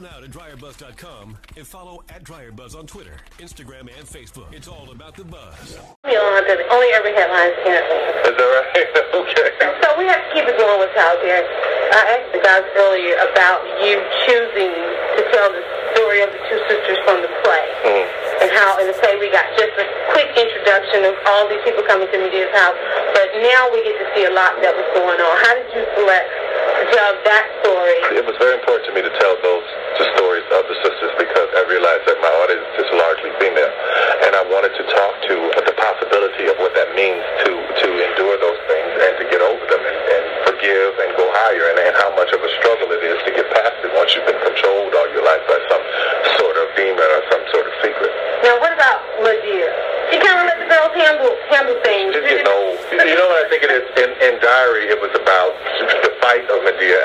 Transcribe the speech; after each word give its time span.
now 0.00 0.16
to 0.16 0.28
dryerbuzz.com 0.28 1.36
and 1.56 1.66
follow 1.66 2.02
at 2.08 2.24
dryerbuzz 2.24 2.72
on 2.72 2.86
Twitter, 2.88 3.20
Instagram, 3.36 3.92
and 3.92 4.08
Facebook. 4.08 4.48
It's 4.48 4.66
all 4.66 4.88
about 4.88 5.12
the 5.14 5.24
buzz. 5.24 5.76
Only 6.08 6.88
every 6.96 7.12
headline 7.12 7.52
can't 7.60 7.84
Is 8.24 8.32
that 8.32 8.40
right? 8.40 8.88
okay. 9.20 9.48
So 9.84 9.92
we 10.00 10.08
have 10.08 10.24
to 10.24 10.30
keep 10.32 10.48
it 10.48 10.56
going 10.56 10.80
with 10.80 10.96
out 10.96 11.20
there. 11.20 11.44
I 11.92 12.16
asked 12.16 12.32
the 12.32 12.40
guys 12.40 12.64
earlier 12.80 13.12
about 13.28 13.60
you 13.84 14.00
choosing 14.24 14.72
to 14.72 15.22
tell 15.36 15.52
the 15.52 15.60
story 15.92 16.24
of 16.24 16.32
the 16.32 16.40
two 16.48 16.60
sisters 16.64 16.96
from 17.04 17.20
the 17.20 17.28
play. 17.44 17.66
Mm. 17.84 18.06
And 18.40 18.48
how 18.56 18.80
in 18.80 18.88
the 18.88 18.96
play 18.96 19.20
we 19.20 19.28
got 19.28 19.44
just 19.60 19.76
a 19.76 19.84
quick 20.16 20.32
introduction 20.32 21.04
of 21.04 21.12
all 21.28 21.44
these 21.52 21.60
people 21.60 21.84
coming 21.84 22.08
to 22.08 22.16
Madea's 22.16 22.48
house. 22.56 22.78
But 23.12 23.36
now 23.44 23.68
we 23.68 23.84
get 23.84 24.00
to 24.00 24.08
see 24.16 24.24
a 24.24 24.32
lot 24.32 24.56
that 24.64 24.72
was 24.72 24.88
going 24.96 25.20
on. 25.20 25.32
How 25.44 25.52
did 25.52 25.68
you 25.76 25.84
select 25.92 26.30
to 26.80 26.84
tell 26.88 27.12
that 27.28 27.44
story? 27.60 27.98
It 28.16 28.24
was 28.24 28.38
very 28.40 28.56
important 28.56 28.88
to 28.88 28.92
me 28.96 29.04
to 29.04 29.12
tell 29.20 29.36
those 29.44 29.66
the 30.00 30.08
stories 30.16 30.46
of 30.56 30.64
the 30.64 30.76
sisters 30.80 31.12
because 31.20 31.48
I 31.52 31.68
realized 31.68 32.08
that 32.08 32.16
my 32.24 32.32
audience 32.40 32.72
is 32.80 32.88
largely 32.96 33.28
female, 33.36 33.68
and 34.24 34.32
I 34.32 34.40
wanted 34.48 34.72
to 34.80 34.84
talk 34.88 35.12
to 35.28 35.34
the 35.60 35.76
possibility 35.76 36.48
of 36.48 36.56
what 36.56 36.72
that 36.72 36.96
means 36.96 37.20
to 37.44 37.52
to 37.52 37.88
endure 38.00 38.36
those 38.40 38.60
things 38.64 38.92
and 38.96 39.12
to 39.20 39.24
get 39.28 39.44
over 39.44 39.60
them 39.60 39.82
and, 39.84 39.98
and 40.00 40.24
forgive 40.48 40.92
and 41.04 41.10
go 41.20 41.28
higher, 41.36 41.68
and, 41.68 41.78
and 41.84 41.94
how 42.00 42.16
much 42.16 42.32
of 42.32 42.40
a 42.40 42.50
struggle 42.64 42.88
it 42.96 43.04
is 43.04 43.20
to 43.28 43.30
get 43.36 43.44
past 43.52 43.76
it 43.84 43.92
once 43.92 44.16
you've 44.16 44.24
been 44.24 44.40
controlled 44.40 44.96
all 44.96 45.08
your 45.12 45.24
life 45.24 45.44
by 45.44 45.60
some 45.68 45.84
sort 46.40 46.56
of 46.56 46.66
demon 46.80 47.04
or 47.04 47.22
some 47.28 47.44
sort 47.52 47.68
of 47.68 47.74
secret. 47.84 48.12
Now 48.40 48.56
what 48.56 48.72
about 48.72 49.04
Madea? 49.20 49.68
She 50.10 50.16
kind 50.16 50.42
of 50.42 50.48
let 50.48 50.58
the 50.58 50.68
girls 50.70 50.94
handle 50.96 51.32
handle 51.52 51.76
things. 51.84 52.16
It's 52.16 52.24
getting 52.24 52.48
old. 52.48 52.80
You 52.88 53.14
know 53.20 53.28
what 53.30 53.44
I 53.44 53.46
think 53.52 53.62
it 53.68 53.72
is? 53.74 53.84
In, 54.00 54.10
in 54.16 54.34
Diary, 54.40 54.88
it 54.88 54.98
was 54.98 55.12
about 55.12 55.54
the 56.02 56.10
fight 56.18 56.48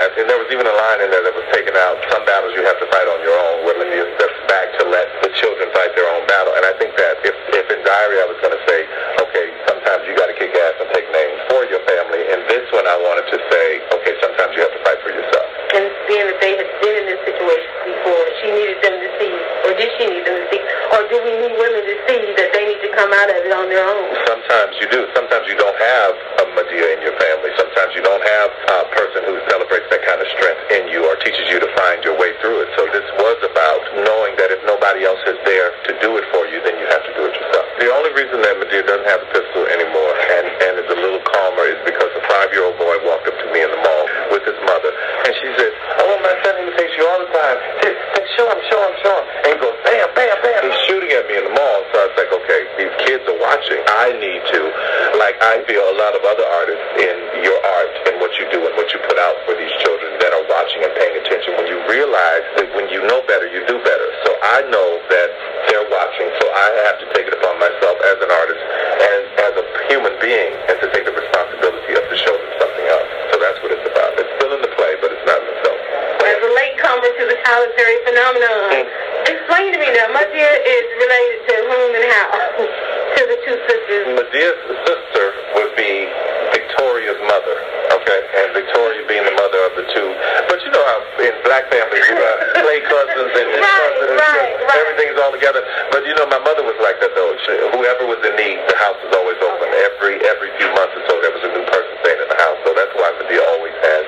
of 0.05 0.17
And 0.21 0.29
there 0.29 0.37
was 0.37 0.49
even 0.53 0.65
a 0.69 0.75
line 0.75 1.01
in 1.01 1.09
there 1.09 1.25
that 1.25 1.33
was 1.33 1.47
taken 1.49 1.73
out. 1.73 1.97
Some 2.13 2.21
battles 2.29 2.53
you 2.53 2.61
have 2.61 2.77
to 2.77 2.87
fight 2.93 3.07
on 3.09 3.19
your 3.25 3.33
own, 3.33 3.65
Madea 3.65 4.05
steps 4.15 4.39
back 4.47 4.71
to 4.79 4.87
let 4.87 5.09
the 5.25 5.29
children 5.35 5.67
fight 5.75 5.91
their 5.97 6.07
own 6.07 6.23
battle. 6.29 6.53
And 6.55 6.63
I 6.63 6.73
think 6.77 6.95
that 6.95 7.19
if, 7.25 7.35
if 7.51 7.65
in 7.67 7.81
Diary 7.83 8.21
I 8.23 8.27
was 8.29 8.39
going 8.39 8.55
to 8.55 8.63
say, 8.69 8.87
okay, 9.19 9.47
sometimes 9.67 10.07
you 10.07 10.15
got 10.15 10.29
to 10.31 10.37
kick 10.37 10.53
ass 10.53 10.79
and 10.79 10.87
take 10.95 11.09
names 11.11 11.39
for 11.49 11.65
your 11.67 11.81
family. 11.89 12.21
In 12.31 12.39
this 12.47 12.63
one, 12.71 12.87
I 12.87 12.95
wanted 13.01 13.27
to 13.33 13.37
say, 13.51 13.65
okay, 13.99 14.13
sometimes 14.21 14.55
you 14.55 14.61
have 14.63 14.71
to 14.71 14.81
fight 14.85 14.99
for 15.03 15.11
yourself. 15.11 15.47
And 15.75 15.91
being 16.07 16.23
that 16.31 16.39
they 16.39 16.55
had 16.55 16.71
been 16.79 16.95
in 17.03 17.05
this 17.11 17.19
situation 17.27 17.67
before, 17.83 18.23
she 18.39 18.47
needed 18.55 18.79
them 18.79 18.95
to 18.95 19.09
see, 19.19 19.33
or 19.67 19.75
did 19.75 19.91
she 19.99 20.07
need 20.07 20.23
them 20.23 20.39
to 20.39 20.45
see, 20.47 20.61
or 20.95 21.03
do 21.11 21.19
we 21.19 21.33
need 21.35 21.51
women 21.59 21.83
to 21.83 21.95
see 22.07 22.21
that 22.39 22.55
they 22.55 22.63
need 22.63 22.79
to 22.79 22.91
come 22.95 23.11
out 23.11 23.27
of 23.27 23.43
it 23.43 23.51
on 23.51 23.67
their 23.67 23.83
own? 23.83 24.07
Sometimes 24.23 24.71
you 24.79 24.87
do. 24.87 25.03
Sometimes 25.11 25.43
you 25.51 25.59
don't 25.59 25.75
have 25.75 26.15
a 26.39 26.45
Madea 26.55 26.95
in 26.95 27.03
your 27.03 27.17
family. 27.19 27.51
Sometimes 27.59 27.91
you 27.91 27.99
don't 27.99 28.23
have 28.23 28.49
a 28.71 28.79
person 28.95 29.27
who 29.27 29.35
celebrates 29.51 29.91
that 29.91 29.99
kind 30.07 30.23
of 30.23 30.27
strength 30.39 30.63
in 30.71 30.87
you 30.87 31.03
or 31.03 31.19
teaches 31.19 31.43
you 31.51 31.59
to 31.59 31.67
find 31.75 31.99
your 32.07 32.15
way 32.15 32.31
through 32.39 32.63
it. 32.63 32.71
So 32.79 32.87
this 32.95 33.03
was 33.19 33.35
about 33.43 33.83
knowing 33.99 34.39
that 34.39 34.55
if 34.55 34.63
nobody 34.63 35.03
else 35.03 35.19
is 35.27 35.35
there 35.43 35.75
to 35.91 35.91
do 35.99 36.15
it 36.15 36.23
for 36.31 36.47
you, 36.47 36.63
then 36.63 36.79
you 36.79 36.87
have 36.87 37.03
to 37.03 37.13
do 37.19 37.27
it 37.27 37.35
yourself. 37.35 37.67
The 37.83 37.91
only 37.91 38.15
reason 38.15 38.39
that 38.47 38.55
Madea 38.63 38.87
doesn't 38.87 39.09
have 39.11 39.19
a 39.19 39.29
pistol 39.35 39.67
anymore 39.67 40.13
and, 40.15 40.45
and 40.47 40.73
is 40.79 40.87
a 40.87 40.99
little 41.03 41.19
calmer 41.27 41.67
is 41.67 41.79
because 41.83 42.07
a 42.15 42.23
five-year-old 42.31 42.79
boy 42.79 42.95
walked 43.03 43.27
up 43.27 43.35
to 43.35 43.47
me 43.51 43.59
in 43.59 43.67
the 43.67 43.81
mall 43.83 44.05
with 44.31 44.47
his 44.47 44.57
mother, 44.63 44.91
and 45.27 45.31
she 45.35 45.47
said, 45.59 45.71
I 45.99 46.03
want 46.07 46.21
my 46.23 46.35
son 46.43 46.55
to 46.55 46.61
imitate 46.63 46.91
you 46.95 47.03
all 47.07 47.19
the 47.19 47.31
time. 47.35 47.57
Say, 47.83 47.91
say, 48.15 48.23
show 48.39 48.47
him, 48.47 48.59
show 48.71 48.79
him, 48.79 48.93
show 49.03 49.15
him. 49.15 49.25
And 49.43 49.49
he 49.53 49.57
goes, 49.59 49.75
bam, 49.83 50.07
bam, 50.15 50.35
bam. 50.39 50.59
He's 50.65 50.79
shooting 50.87 51.11
at 51.11 51.27
me 51.27 51.35
in 51.39 51.45
the 51.45 51.55
mall, 51.55 51.79
so 51.91 51.95
I 51.99 52.03
was 52.07 52.15
like, 52.15 52.31
okay, 52.31 52.61
these 52.79 52.95
kids 53.03 53.23
are 53.27 53.39
watching. 53.39 53.79
I 53.85 54.15
need 54.17 54.41
to, 54.55 54.59
like 55.19 55.35
I 55.43 55.63
feel 55.67 55.83
a 55.83 55.95
lot 55.99 56.15
of 56.15 56.23
other 56.23 56.47
artists 56.47 56.87
in 56.99 57.15
your 57.43 57.59
art 57.59 57.93
and 58.09 58.23
what 58.23 58.31
you 58.39 58.47
do 58.51 58.63
and 58.63 58.73
what 58.79 58.89
you 58.95 58.99
put 59.05 59.19
out 59.19 59.35
for 59.45 59.53
these 59.55 59.71
children 59.83 60.15
that 60.23 60.31
are 60.33 60.45
watching 60.47 60.81
and 60.83 60.91
paying 60.95 61.15
attention. 61.19 61.59
When 61.59 61.67
you 61.67 61.79
realize 61.91 62.45
that 62.57 62.67
when 62.75 62.89
you 62.89 63.03
know 63.05 63.21
better, 63.29 63.47
you 63.47 63.61
do 63.67 63.77
better. 63.83 64.07
So 64.25 64.31
I 64.41 64.65
know 64.71 64.99
that 65.11 65.29
they're 65.69 65.89
watching, 65.91 66.27
so 66.41 66.45
I 66.49 66.67
have 66.89 66.97
to 67.03 67.07
take 67.13 67.27
it 67.29 67.35
upon 67.37 67.59
myself 67.61 67.95
as 68.01 68.17
an 68.19 68.31
artist 68.31 68.61
and 68.61 69.21
as 69.49 69.53
a 69.61 69.65
human 69.89 70.13
being 70.19 70.51
and 70.69 70.75
to 70.81 70.87
take 70.91 71.05
the 71.05 71.15
responsibility 71.15 71.93
of 71.95 72.03
to 72.05 72.17
show 72.19 72.35
them 72.35 72.51
something 72.59 72.85
else. 72.89 73.09
So 73.31 73.35
that's 73.41 73.59
what 73.61 73.71
it's 73.73 73.85
about. 73.85 74.17
It's 74.19 74.31
still 74.41 74.51
in 74.53 74.61
the 74.61 74.73
play, 74.75 74.93
but 74.99 75.09
it's 75.13 75.25
not 75.25 75.39
in 75.39 75.47
the 75.49 75.57
film. 75.63 75.77
As 76.25 76.39
a 76.41 76.51
latecomer 76.51 77.09
to 77.09 77.23
the 77.29 77.37
Tyler 77.45 77.69
Perry 77.77 77.97
phenomenon, 78.05 78.89
explain 79.29 79.73
to 79.73 79.79
me 79.79 79.89
now, 79.93 80.09
Madea 80.13 80.53
is 80.65 80.85
related 80.97 81.39
to 81.49 81.53
whom 81.69 81.89
and 81.95 82.05
how? 82.11 82.27
to 83.15 83.23
the 83.31 83.39
two 83.47 83.57
sisters. 83.63 84.03
Madea's 84.11 84.59
sister 84.83 85.25
would 85.55 85.71
be 85.79 86.03
Victoria's 86.51 87.14
mother, 87.27 87.55
okay? 88.01 88.19
And 88.41 88.47
Victoria 88.53 89.01
being 89.09 89.25
the 89.25 89.35
mother 89.35 89.59
of 89.67 89.73
the 89.77 89.85
two. 89.93 90.09
But 90.49 90.61
you 90.63 90.69
know 90.71 90.83
how 90.85 90.97
in 91.21 91.33
black 91.45 91.65
families 91.73 92.05
you 92.09 92.17
have 92.17 92.39
play 92.63 92.79
cousins 92.85 93.31
and 93.35 93.47
Right, 93.55 93.65
cousins, 93.65 94.17
right, 94.19 94.51
right. 94.65 94.79
everything's 94.85 95.17
all 95.21 95.31
together. 95.33 95.61
But 95.91 96.05
you 96.05 96.13
know, 96.15 96.27
my 96.29 96.39
mother 96.41 96.61
was 96.63 96.77
like 96.81 96.97
that 97.01 97.11
though. 97.17 97.33
She, 97.45 97.53
whoever 97.75 98.05
was 98.09 98.19
in 98.25 98.33
need, 98.37 98.59
the 98.69 98.77
house 98.77 98.97
was 99.03 99.13
always 99.15 99.39
open. 99.41 99.67
Every 99.93 100.21
every 100.25 100.49
few 100.59 100.69
months 100.77 100.93
or 100.97 101.03
so, 101.09 101.13
there 101.21 101.33
was 101.33 101.43
a 101.45 101.51
new 101.53 101.65
person 101.69 101.91
staying 102.05 102.21
in 102.21 102.29
the 102.29 102.39
house. 102.39 102.57
So 102.65 102.73
that's 102.77 102.93
why 102.97 103.09
Madea 103.21 103.41
always 103.57 103.75
has 103.81 104.03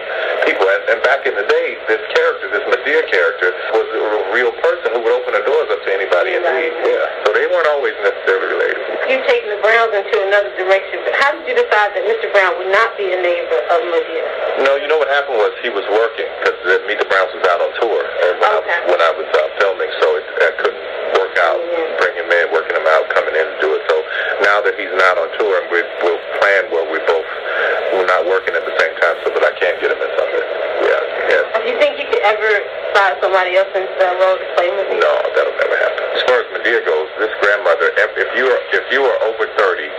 people. 0.45 0.65
And, 0.67 0.81
and 0.95 0.99
back 1.03 1.25
in 1.25 1.33
the 1.35 1.47
day, 1.47 1.77
this 1.89 2.03
character, 2.13 2.45
this 2.53 2.65
Madea 2.69 3.01
character, 3.09 3.49
was 3.73 3.87
a 3.91 4.01
real 4.35 4.51
person 4.61 4.93
who 4.93 4.99
would 5.03 5.15
open 5.15 5.33
the 5.33 5.43
doors 5.47 5.69
up 5.73 5.81
to 5.85 5.89
anybody 5.93 6.35
in 6.37 6.43
need. 6.43 6.73
Yeah. 6.85 7.25
So 7.25 7.33
they 7.33 7.47
weren't 7.49 7.69
always 7.73 7.95
necessarily 8.03 8.47
related. 8.53 8.81
You've 9.09 9.25
taken 9.27 9.49
the 9.55 9.61
Browns 9.63 9.95
into 9.95 10.15
another 10.27 10.51
direction. 10.59 10.96
How 11.17 11.33
did 11.33 11.49
you 11.49 11.57
decide 11.57 11.97
that 11.97 12.05
Mr. 12.05 12.29
Brown 12.29 12.53
would 12.61 12.69
not 12.69 12.93
be 12.93 13.09
a 13.09 13.17
neighbor 13.17 13.59
of 13.73 13.79
Madea? 13.89 14.25
No, 14.61 14.77
you 14.77 14.85
know 14.85 15.01
what 15.01 15.09
happened 15.09 15.41
was 15.41 15.49
he 15.65 15.73
was 15.73 15.85
working 15.89 16.29
because 16.41 16.53
Meet 16.85 17.01
the 17.01 17.09
Browns 17.09 17.33
was 17.33 17.41
out 17.49 17.57
on 17.57 17.73
tour 17.81 18.05
and 18.05 18.37
when 18.37 18.45
I 18.45 18.57
was, 18.61 18.67
when 18.85 19.01
I 19.01 19.11
was 19.17 19.29
uh, 19.33 19.39
filming, 19.57 19.89
so 19.97 20.07
it, 20.13 20.25
I 20.45 20.51
couldn't 20.61 20.85
work 21.17 21.33
out, 21.41 21.57
bring 21.97 22.13
him 22.21 22.29
in, 22.29 22.45
working 22.53 22.77
him 22.77 22.85
out, 22.85 23.09
coming 23.09 23.33
in 23.33 23.45
to 23.49 23.57
do 23.57 23.69
it. 23.73 23.81
So 23.89 23.97
now 24.45 24.61
that 24.61 24.77
he's 24.77 24.93
not 24.93 25.17
on 25.17 25.27
tour, 25.41 25.57
and 25.57 25.67
we, 25.73 25.81
we'll 26.05 26.21
plan 26.37 26.69
where 26.69 26.85
we 26.85 27.01
both 27.09 27.25
we're 27.97 28.05
not 28.05 28.29
working 28.29 28.53
at 28.53 28.61
the 28.61 28.75
same 28.77 28.93
time, 29.01 29.17
so 29.25 29.33
that 29.33 29.41
I 29.41 29.53
can't 29.57 29.81
get 29.81 29.89
him 29.89 29.97
in 29.97 30.11
something. 30.13 30.45
Yeah, 30.85 31.01
yeah. 31.33 31.43
Do 31.65 31.65
you 31.65 31.77
think 31.81 31.97
you 31.97 32.05
could 32.13 32.21
ever 32.21 32.49
slide 32.93 33.17
somebody 33.25 33.57
else 33.57 33.73
into 33.73 33.89
the 33.89 34.09
role 34.21 34.37
to 34.37 34.47
play 34.53 34.69
Madea? 34.69 35.01
No, 35.01 35.13
that'll 35.33 35.57
never 35.57 35.77
happen. 35.81 36.03
As 36.13 36.21
far 36.29 36.45
as 36.45 36.47
Madea 36.53 36.85
goes, 36.85 37.09
this 37.17 37.33
grandmother, 37.41 37.89
if, 37.97 38.11
if 38.21 38.29
you 38.37 38.45
are 38.53 38.61
if 38.69 38.85
you 38.93 39.01
are 39.01 39.17
over 39.25 39.49
thirty, 39.57 39.89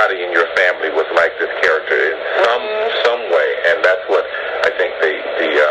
somebody 0.00 0.24
in 0.24 0.32
your 0.32 0.48
family 0.56 0.88
was 0.96 1.04
like 1.12 1.28
this 1.36 1.52
character 1.60 1.92
in 1.92 2.16
some 2.40 2.64
some 3.04 3.20
way, 3.28 3.48
and 3.68 3.84
that's 3.84 4.00
what 4.08 4.24
I 4.64 4.72
think 4.80 4.96
the 4.96 5.12
the 5.12 5.50
uh, 5.60 5.68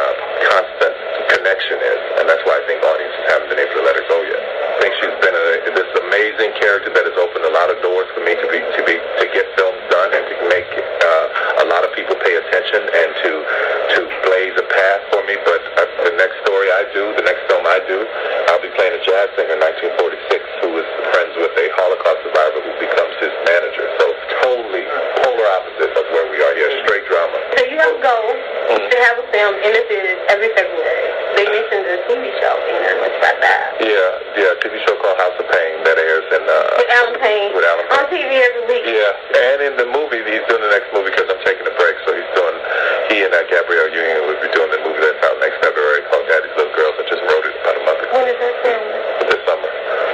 constant 0.54 0.94
connection 1.34 1.82
is, 1.82 2.02
and 2.22 2.30
that's 2.30 2.46
why 2.46 2.62
I 2.62 2.64
think 2.70 2.78
audiences 2.86 3.26
haven't 3.26 3.50
been 3.50 3.58
able 3.58 3.82
to 3.82 3.86
let 3.90 3.98
her 3.98 4.06
go 4.06 4.22
yet. 4.22 4.38
I 4.38 4.86
think 4.86 4.94
she's 5.02 5.18
been 5.18 5.34
a, 5.34 5.74
this 5.74 5.92
amazing 5.98 6.54
character 6.62 6.94
that 6.94 7.10
has 7.10 7.18
opened 7.18 7.42
a 7.50 7.54
lot 7.58 7.74
of 7.74 7.82
doors 7.82 8.06
for 8.14 8.22
me 8.22 8.38
to 8.38 8.48
be 8.54 8.62
to 8.62 8.82
be 8.86 9.02
to 9.02 9.26
get 9.34 9.50
films 9.58 9.82
done 9.90 10.14
and 10.14 10.22
to 10.22 10.36
make 10.46 10.70
uh, 10.78 11.66
a 11.66 11.70
lot 11.74 11.82
of 11.82 11.90
people 11.98 12.14
pay 12.22 12.38
attention 12.38 12.86
and 12.86 13.10
to 13.26 13.32
to 13.98 14.00
blaze 14.30 14.54
a 14.62 14.68
path 14.70 15.02
for 15.10 15.26
me. 15.26 15.42
But 15.42 15.62
uh, 15.74 16.06
the 16.06 16.14
next 16.22 16.38
story 16.46 16.70
I 16.70 16.86
do, 16.94 17.18
the 17.18 17.26
next 17.26 17.50
film 17.50 17.66
I 17.66 17.82
do, 17.90 18.06
I'll 18.54 18.62
be 18.62 18.70
playing 18.78 18.94
a 18.94 19.02
jazz 19.02 19.34
singer 19.34 19.58
in 19.58 19.62
1946 19.98 20.62
who 20.62 20.78
is 20.78 20.88
friends 21.18 21.34
with 21.34 21.54
a 21.58 21.68
Holocaust 21.82 22.22
survivor 22.30 22.62
who 22.62 22.74
becomes 22.78 23.18
his 23.18 23.34
manager. 23.50 23.90
So 23.98 24.06
totally 24.42 24.86
polar 25.22 25.48
opposite 25.60 25.94
of 25.94 26.06
where 26.12 26.28
we 26.32 26.40
are 26.42 26.54
here. 26.56 26.72
Straight 26.86 27.06
drama. 27.06 27.38
So 27.58 27.62
you 27.68 27.78
have 27.78 27.96
a 27.96 28.02
goal 28.02 28.30
to 28.78 28.98
have 29.04 29.18
a 29.70 29.76
film 29.76 29.76
in 29.76 29.76
the 29.78 29.84
theaters 29.90 30.20
every 30.34 30.50
February. 30.58 31.08
They 31.38 31.46
mentioned 31.46 31.86
the 31.86 31.98
TV 32.10 32.24
show 32.42 32.54
being 32.66 32.82
very 32.84 33.00
much 33.00 33.16
about 33.22 33.38
that. 33.40 33.66
Yeah, 33.80 34.10
yeah. 34.36 34.52
TV 34.66 34.76
show 34.84 34.96
called 35.00 35.16
House 35.22 35.38
of 35.40 35.48
Payne 35.48 35.78
that 35.88 35.96
airs 35.96 36.28
in 36.36 36.44
uh, 36.44 36.58
With 36.76 36.92
Allen 37.00 37.16
Payne 37.22 37.52
With 37.56 37.64
Allen 37.64 37.86
on 37.96 38.04
TV 38.12 38.28
every 38.44 38.64
week. 38.68 38.84
Yeah, 38.84 39.14
and 39.40 39.60
in 39.64 39.74
the 39.80 39.88
movie, 39.88 40.20
he's 40.26 40.44
doing 40.52 40.60
the 40.66 40.74
next 40.74 40.90
movie 40.92 41.14
because 41.14 41.30
I'm 41.32 41.40
taking 41.48 41.64
a 41.64 41.76
break. 41.80 41.96
So 42.04 42.12
he's 42.18 42.28
doing, 42.36 42.56
he 43.14 43.24
and 43.24 43.32
uh, 43.32 43.46
Gabrielle 43.48 43.94
Union 43.94 44.26
will 44.28 44.42
be 44.42 44.50
doing 44.52 44.68
the 44.74 44.82
movie 44.84 45.00
that's 45.00 45.22
out 45.24 45.38
next 45.40 45.62
February 45.64 46.02
called 46.12 46.26
Daddy's 46.28 46.52
Little 46.60 46.76
Girls. 46.76 46.96
I 47.00 47.04
just 47.08 47.24
wrote 47.24 47.46
it 47.48 47.56
about 47.64 47.76
a 47.78 47.84
month 47.88 48.00
ago 48.04 48.12
When 48.20 48.28
is 48.28 48.40
that 48.42 48.56
film? 48.66 48.84
this 49.32 49.42
summer. 49.48 49.70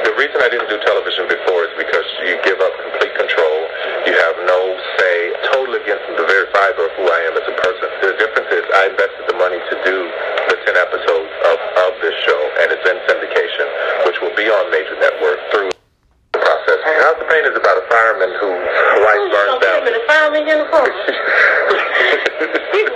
The 0.06 0.14
reason 0.20 0.38
I 0.46 0.50
didn't 0.52 0.70
do 0.70 0.78
television 0.86 1.26
before 1.26 1.66
is 1.66 1.74
because 1.80 2.06
you 2.28 2.38
give 2.46 2.60
up 2.62 2.74
complete 2.86 3.16
control. 3.18 3.58
You 4.06 4.14
have 4.14 4.38
no 4.46 4.60
say, 5.02 5.16
totally 5.50 5.82
against 5.82 6.06
the 6.14 6.28
very 6.30 6.46
fiber 6.54 6.86
of 6.86 6.94
who 7.00 7.10
I 7.10 7.20
am 7.32 7.34
as 7.42 7.46
a 7.50 7.56
person. 7.58 7.88
The 8.06 8.14
difference 8.22 8.45
is 8.45 8.45
I 8.76 8.92
invested 8.92 9.24
the 9.32 9.38
money 9.40 9.56
to 9.56 9.76
do 9.88 9.96
the 10.52 10.58
10 10.68 10.76
episodes 10.76 11.32
of, 11.48 11.58
of 11.88 11.92
this 12.04 12.12
show, 12.28 12.40
and 12.60 12.68
it's 12.76 12.84
in 12.84 12.98
syndication, 13.08 13.68
which 14.04 14.20
will 14.20 14.36
be 14.36 14.52
on 14.52 14.68
major 14.68 15.00
network 15.00 15.40
through 15.48 15.72
the 15.72 16.40
process. 16.44 16.80
House 16.84 17.16
of 17.16 17.28
Payne 17.32 17.48
is 17.48 17.56
about 17.56 17.80
a 17.80 17.86
fireman 17.88 18.36
whose 18.36 18.68
wife 19.00 19.16
Who's 19.16 19.32
burns 19.32 19.48
gonna 19.48 19.64
down. 19.64 19.80
put 19.80 19.88
him 19.88 19.96
in 19.96 19.96
a 19.96 20.06
fireman 20.12 20.44
uniform? 20.44 20.92
He's. 22.76 22.90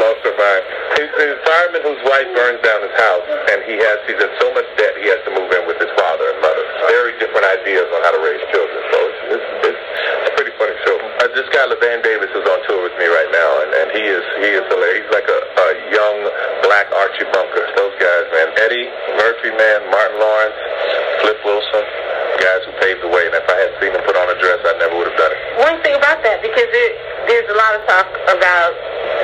Lost 0.00 0.20
her 0.24 0.36
mind. 0.36 0.64
He's 0.96 1.12
a 1.12 1.40
fireman 1.44 1.82
whose 1.84 2.00
wife 2.08 2.28
burns 2.32 2.60
down 2.64 2.80
his 2.80 2.94
house, 2.96 3.26
and 3.52 3.58
he 3.68 3.76
has 3.76 3.96
he's 4.08 4.16
in 4.16 4.32
so 4.40 4.48
much 4.56 4.64
debt 4.80 4.96
he 4.96 5.08
has 5.12 5.20
to 5.28 5.32
move 5.36 5.52
in 5.52 5.68
with 5.68 5.76
his 5.76 5.92
father 5.92 6.24
and 6.32 6.38
mother. 6.40 6.64
Very 6.88 7.12
different 7.20 7.44
ideas 7.44 7.84
on 7.92 8.00
how 8.00 8.12
to 8.16 8.22
raise 8.24 8.40
children. 8.48 8.80
So 8.92 8.96
it's 9.12 9.20
it's, 9.36 9.48
it's, 9.72 9.82
it's 9.84 10.28
a 10.32 10.34
pretty 10.40 10.54
funny 10.56 10.76
show. 10.88 10.96
Uh, 11.20 11.28
this 11.36 11.48
guy 11.52 11.68
LaVan 11.68 12.00
Davis 12.00 12.32
is 12.32 12.44
on 12.48 12.58
tour 12.64 12.80
with 12.84 12.96
me 12.96 13.06
right 13.12 13.28
now, 13.32 13.50
and, 13.66 13.70
and 13.76 13.88
he 14.42 14.50
is 14.56 14.64
hilarious. 14.68 15.06
He's 15.06 15.12
like 15.12 15.28
a, 15.28 15.40
a 15.40 15.68
young 15.92 16.16
black 16.66 16.90
Archie 16.92 17.28
Bunker. 17.32 17.64
Those 17.76 17.94
guys 18.00 18.06
guys, 18.06 18.26
man. 18.32 18.48
Eddie 18.56 18.88
Murphy, 19.20 19.50
man, 19.52 19.78
Martin 19.92 20.16
Lawrence, 20.16 20.56
Flip 21.20 21.38
Wilson, 21.44 21.84
guys 22.40 22.64
who 22.64 22.72
paved 22.80 23.02
the 23.04 23.10
way. 23.12 23.28
And 23.28 23.34
if 23.36 23.44
I 23.44 23.56
had 23.60 23.72
seen 23.82 23.92
them 23.92 24.02
put 24.08 24.16
on 24.16 24.30
a 24.30 24.36
dress, 24.40 24.62
I 24.64 24.72
never 24.80 24.96
would 24.96 25.10
have 25.10 25.18
done 25.18 25.32
it. 25.34 25.40
One 25.60 25.76
thing 25.84 25.94
about 25.98 26.24
that, 26.24 26.40
because 26.40 26.70
it, 26.70 26.92
there's 27.28 27.48
a 27.52 27.56
lot 27.58 27.76
of 27.76 27.82
talk 27.84 28.08
about 28.30 28.72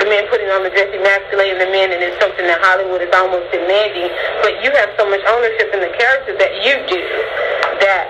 the 0.03 0.07
men 0.11 0.29
putting 0.29 0.51
on 0.53 0.67
the 0.67 0.73
dress, 0.75 0.91
emasculating 0.93 1.57
the 1.63 1.71
men, 1.71 1.95
and 1.95 2.05
it's 2.05 2.19
something 2.21 2.45
that 2.45 2.61
Hollywood 2.61 3.01
is 3.01 3.13
almost 3.17 3.49
demanding. 3.55 4.11
But 4.45 4.61
you 4.61 4.75
have 4.77 4.93
so 4.99 5.09
much 5.09 5.23
ownership 5.25 5.73
in 5.73 5.81
the 5.81 5.93
character 5.97 6.37
that 6.37 6.53
you 6.61 6.77
do 6.91 7.01
that 7.81 8.05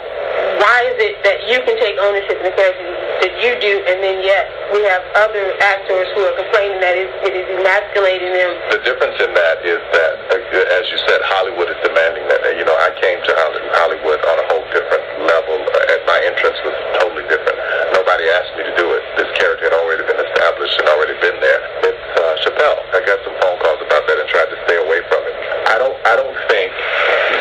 why 0.61 0.87
is 0.89 0.97
it 1.01 1.15
that 1.25 1.45
you 1.49 1.59
can 1.65 1.77
take 1.81 1.97
ownership 1.99 2.39
in 2.39 2.45
the 2.45 2.55
character 2.55 2.85
that 3.23 3.39
you 3.39 3.55
do, 3.63 3.75
and 3.87 4.03
then 4.03 4.19
yet 4.27 4.51
we 4.75 4.83
have 4.83 5.03
other 5.15 5.55
actors 5.63 6.11
who 6.19 6.27
are 6.27 6.35
complaining 6.35 6.83
that 6.83 6.99
it, 6.99 7.07
it 7.23 7.35
is 7.39 7.47
emasculating 7.55 8.35
them? 8.35 8.51
The 8.75 8.83
difference 8.83 9.15
in 9.23 9.31
that 9.31 9.63
is 9.63 9.79
that, 9.95 10.13
uh, 10.35 10.77
as 10.83 10.91
you 10.91 10.99
said, 11.07 11.23
Hollywood 11.31 11.71
is 11.71 11.79
demanding 11.87 12.27
that. 12.27 12.43
You 12.59 12.67
know, 12.67 12.75
I 12.75 12.91
came 12.99 13.23
to 13.23 13.33
Hollywood 13.79 14.19
on 14.27 14.37
a 14.43 14.47
whole 14.51 14.67
different 14.75 15.07
level, 15.23 15.55
uh, 15.55 16.03
my 16.11 16.19
entrance 16.27 16.59
was 16.67 16.75
totally 16.99 17.23
different. 17.31 17.55
Nobody 17.95 18.27
asked 18.27 18.59
me 18.59 18.67
to 18.67 18.75
do 18.75 18.91
it. 18.91 19.03
This 19.15 19.31
character 19.39 19.71
had 19.71 19.77
already 19.79 20.03
been 20.03 20.19
established 20.19 20.75
and 20.83 20.91
already 20.91 21.15
been 21.23 21.39
there. 21.39 21.63
It's 21.87 22.09
uh, 22.19 22.43
Chappelle. 22.43 22.83
I 22.91 23.07
got 23.07 23.23
some 23.23 23.39
phone 23.39 23.57
calls 23.63 23.79
about 23.87 24.03
that 24.11 24.19
and 24.19 24.27
tried 24.35 24.51
to 24.51 24.59
stay 24.67 24.83
away 24.83 24.99
from 25.07 25.23
it. 25.31 25.35
I 25.71 25.79
don't. 25.79 25.95
I 26.03 26.19
don't 26.19 26.37
think 26.51 26.75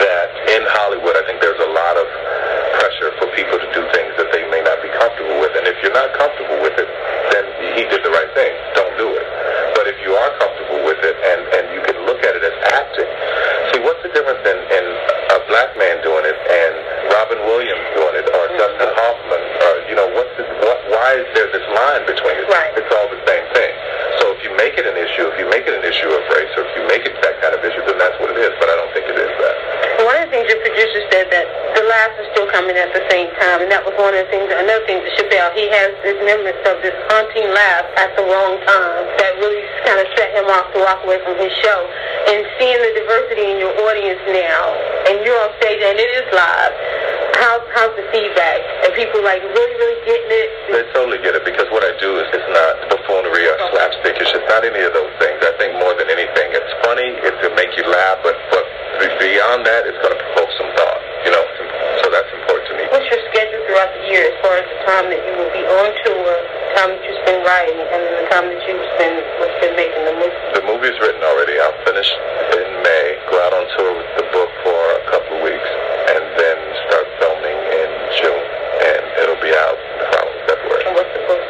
that 0.05 0.29
in 0.53 0.61
Hollywood. 0.77 1.17
I 1.17 1.25
think 1.25 1.41
there's 1.41 1.59
a 1.59 1.71
lot 1.73 1.97
of 1.97 2.05
pressure 2.81 3.11
for 3.17 3.27
people 3.37 3.57
to 3.57 3.69
do 3.73 3.81
things 3.93 4.13
that 4.17 4.29
they 4.33 4.41
may 4.49 4.61
not 4.65 4.81
be 4.81 4.89
comfortable 4.97 5.37
with. 5.41 5.53
And 5.57 5.65
if 5.69 5.77
you're 5.85 5.93
not 5.93 6.13
comfortable 6.17 6.57
with 6.65 6.77
it, 6.81 6.89
then 7.33 7.43
he 7.77 7.83
did 7.89 8.01
the 8.01 8.13
right 8.13 8.31
thing. 8.33 8.51
Don't 8.73 8.95
do 8.97 9.09
it. 9.13 9.25
But 9.77 9.85
if 9.89 9.97
you 10.05 10.13
are 10.13 10.31
comfortable 10.41 10.81
with 10.85 11.01
it 11.01 11.13
and, 11.13 11.41
and 11.57 11.63
you 11.73 11.81
can 11.85 11.97
look 12.09 12.21
at 12.25 12.33
it 12.33 12.43
as 12.45 12.57
acting, 12.73 13.09
see, 13.73 13.79
what's 13.85 14.01
the 14.01 14.11
difference 14.13 14.41
in, 14.45 14.57
in 14.73 14.85
a 15.33 15.39
black 15.49 15.73
man 15.77 16.01
doing 16.05 16.25
it 16.25 16.37
and 16.37 16.73
Robin 17.13 17.39
Williams 17.49 17.85
doing 17.97 18.15
it 18.17 18.25
or 18.29 18.43
Dustin 18.57 18.91
Hoffman? 18.97 19.41
Or, 19.41 19.73
you 19.89 19.95
know, 19.97 20.09
what's 20.17 20.33
the, 20.37 20.45
what, 20.65 20.79
why 20.89 21.21
is 21.21 21.27
there 21.37 21.49
this 21.53 21.65
line 21.73 22.03
between 22.09 22.35
it? 22.37 22.45
Right. 22.49 22.73
It's 22.77 22.91
all 22.93 23.09
the 23.09 23.21
same 23.29 23.45
thing. 23.53 23.73
So 24.21 24.33
if 24.37 24.45
you 24.45 24.51
make 24.57 24.77
it 24.77 24.85
an 24.85 24.97
issue, 24.97 25.25
if 25.29 25.37
you 25.37 25.49
make 25.49 25.65
it 25.65 25.73
an 25.73 25.85
issue 25.85 26.09
of 26.09 26.21
race, 26.33 26.51
or 26.57 26.65
if 26.65 26.73
you 26.77 26.83
make 26.85 27.05
it 27.05 27.13
that 27.21 27.41
kind 27.41 27.53
of 27.57 27.61
issue, 27.65 27.81
then 27.89 27.97
that's 27.97 28.17
what 28.21 28.29
it 28.33 28.39
is. 28.41 28.53
But 28.61 28.69
I 28.69 28.75
don't 28.77 28.91
think 28.93 29.09
it 29.09 29.17
is 29.17 29.33
that. 29.33 29.55
One 30.05 30.17
of 30.17 30.29
the 30.29 30.31
things 30.33 30.49
your 30.49 30.61
producer 30.61 31.01
said 31.13 31.29
that 31.29 31.45
the 31.77 31.85
laughs 31.85 32.21
coming 32.71 32.87
at 32.87 32.95
the 32.95 33.03
same 33.11 33.27
time, 33.35 33.59
and 33.59 33.67
that 33.67 33.83
was 33.83 33.91
one 33.99 34.15
of 34.15 34.23
the 34.23 34.31
things. 34.31 34.47
Another 34.47 34.83
thing 34.87 35.03
Chappelle, 35.19 35.51
he 35.51 35.67
has 35.67 35.91
this 36.07 36.15
remembrance 36.23 36.63
of 36.63 36.79
this 36.79 36.95
haunting 37.11 37.51
laugh 37.51 37.83
at 37.99 38.15
the 38.15 38.23
wrong 38.23 38.55
time 38.63 39.03
that 39.19 39.35
really 39.43 39.59
kind 39.83 39.99
of 39.99 40.07
set 40.15 40.31
him 40.31 40.47
off 40.47 40.71
to 40.71 40.79
walk 40.79 41.03
away 41.03 41.19
from 41.27 41.35
his 41.35 41.51
show. 41.59 41.79
And 42.31 42.47
seeing 42.55 42.79
the 42.79 42.91
diversity 42.95 43.43
in 43.43 43.57
your 43.59 43.75
audience 43.91 44.23
now, 44.31 44.63
and 45.11 45.19
you're 45.25 45.35
on 45.35 45.51
stage 45.59 45.83
and 45.83 45.99
it 45.99 46.11
is 46.23 46.27
live. 46.31 46.73
How's 47.43 47.65
how's 47.75 47.91
the 47.97 48.05
feedback? 48.13 48.61
Are 48.87 48.93
people 48.95 49.19
like 49.25 49.41
really 49.41 49.75
really 49.75 49.99
getting 50.05 50.31
it? 50.31 50.49
They 50.71 50.85
totally 50.93 51.19
get 51.19 51.33
it 51.35 51.43
because 51.43 51.67
what 51.73 51.81
I 51.83 51.91
do 51.97 52.21
is 52.21 52.29
it's 52.31 52.51
not 52.53 52.87
buffoonery 52.87 53.49
or 53.51 53.57
slapstick. 53.73 54.15
It's 54.21 54.31
not 54.47 54.63
any 54.63 54.79
of 54.79 54.93
those 54.93 55.11
things. 55.17 55.41
I 55.41 55.51
think 55.57 55.75
more 55.81 55.91
than 55.97 56.07
anything, 56.07 56.53
it's 56.53 56.73
funny. 56.85 57.17
It's 57.25 57.39
to 57.41 57.49
make 57.57 57.73
you 57.75 57.83
laugh, 57.89 58.21
but 58.21 58.37
but 58.53 58.63
beyond 59.17 59.65
that, 59.65 59.89
it's 59.89 59.97
going 60.05 60.13
to 60.13 60.21
provoke 60.21 60.51
some 60.53 60.69
thought. 60.77 61.01
You 61.25 61.31
know, 61.33 61.45
so 62.01 62.09
that's 62.09 62.31
important 62.33 62.65
to 62.69 62.73
me. 62.77 62.83
What's 62.89 63.05
your 63.09 63.21
schedule 63.29 63.61
throughout 63.81 63.97
the 63.97 64.13
year 64.13 64.23
as 64.29 64.37
far 64.45 64.53
as 64.61 64.65
the 64.69 64.79
time 64.85 65.05
that 65.09 65.17
you 65.25 65.33
will 65.41 65.49
be 65.57 65.65
on 65.65 65.89
tour, 66.05 66.29
the 66.37 66.69
time 66.77 66.89
that 66.93 67.01
you 67.01 67.13
spend 67.25 67.41
writing, 67.41 67.81
and 67.81 67.97
then 68.05 68.13
the 68.21 68.27
time 68.29 68.45
that 68.45 68.61
you 68.69 68.77
spend 68.93 69.15
what's 69.41 69.57
been 69.57 69.73
making 69.73 70.05
the 70.05 70.13
movie? 70.21 70.37
The 70.53 70.61
movie's 70.69 70.93
written 71.01 71.21
already. 71.25 71.57
I'll 71.57 71.73
finish 71.81 72.05
in 72.61 72.69
May. 72.85 73.17
Go 73.33 73.41
out 73.41 73.57
on 73.57 73.65
tour 73.73 73.89
with 73.97 74.05
the 74.21 74.25
book 74.29 74.53
for 74.61 74.77
a 74.77 75.03
couple 75.09 75.33
of 75.33 75.41
weeks, 75.41 75.69
and 76.13 76.21
then 76.37 76.57
start 76.93 77.09
filming 77.17 77.57
in 77.57 77.89
June, 78.21 78.45
and 78.85 79.01
it'll 79.25 79.41
be 79.41 79.49
out 79.49 79.77
the 79.97 80.05
following 80.13 80.41
February. 80.45 80.83
And 80.85 80.93
what's 80.93 81.13
the 81.17 81.23
book? 81.25 81.41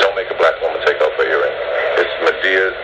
Don't 0.00 0.16
make 0.16 0.32
a 0.32 0.38
black 0.40 0.56
woman 0.64 0.80
take 0.88 0.96
off 1.04 1.12
her 1.20 1.28
earrings. 1.28 1.60
It's 2.00 2.14
Madea's 2.24 2.76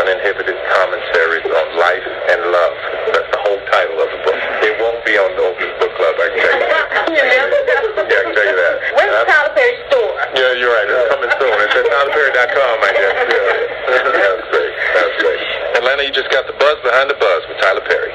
uninhibited 0.00 0.56
commentaries 0.72 1.44
on 1.52 1.66
life 1.76 2.06
and 2.32 2.40
love. 2.48 2.76
That's 3.12 3.28
the 3.28 3.40
whole 3.44 3.60
title 3.68 4.00
of 4.00 4.08
the 4.08 4.20
book. 4.24 4.40
It 4.64 4.72
won't 4.80 5.04
be 5.04 5.20
on 5.20 5.36
the 5.36 5.44
Oprah 5.52 5.72
Book 5.84 5.92
Club, 6.00 6.16
I 6.16 6.28
can 6.32 6.40
tell 6.40 6.56
you. 6.56 6.64
You 7.08 7.24
never 7.24 7.60
know. 7.68 7.76
Yeah, 8.08 8.20
I 8.20 8.24
can 8.28 8.34
tell 8.36 8.46
you 8.52 8.56
that. 8.56 8.74
Where's 8.94 9.10
the 9.10 9.20
Uh, 9.20 9.24
Tyler 9.32 9.52
Perry 9.56 9.76
store? 9.88 10.12
yeah, 10.36 10.52
you're 10.60 10.70
right. 10.70 10.86
It's 10.92 11.08
coming 11.08 11.32
soon. 11.40 11.56
It's 11.56 11.72
at 11.74 11.84
tylerperry.com, 11.88 12.76
I 12.84 12.90
guess. 12.92 13.16
Yeah. 13.32 13.48
That's 13.88 14.48
great. 14.52 14.72
That's 14.94 15.14
great. 15.24 15.40
Atlanta, 15.80 16.02
you 16.04 16.12
just 16.12 16.30
got 16.30 16.44
the 16.46 16.52
buzz 16.60 16.76
behind 16.84 17.08
the 17.08 17.16
buzz 17.16 17.40
with 17.48 17.56
Tyler 17.64 17.80
Perry. 17.88 18.12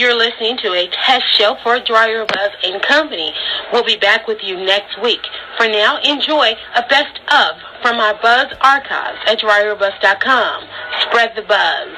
You're 0.00 0.16
listening 0.16 0.56
to 0.64 0.72
a 0.72 0.88
test 0.88 1.28
show 1.36 1.60
for 1.62 1.78
Dryer 1.78 2.24
Buzz 2.24 2.56
and 2.64 2.80
Company. 2.80 3.34
We'll 3.70 3.84
be 3.84 4.00
back 4.00 4.26
with 4.26 4.38
you 4.40 4.56
next 4.56 4.96
week. 4.96 5.20
For 5.58 5.68
now, 5.68 6.00
enjoy 6.00 6.56
a 6.72 6.88
best 6.88 7.20
of 7.28 7.60
from 7.84 8.00
our 8.00 8.16
Buzz 8.16 8.48
archives 8.64 9.20
at 9.28 9.44
dryerbuzz.com. 9.44 10.64
Spread 11.04 11.36
the 11.36 11.44
buzz. 11.44 11.92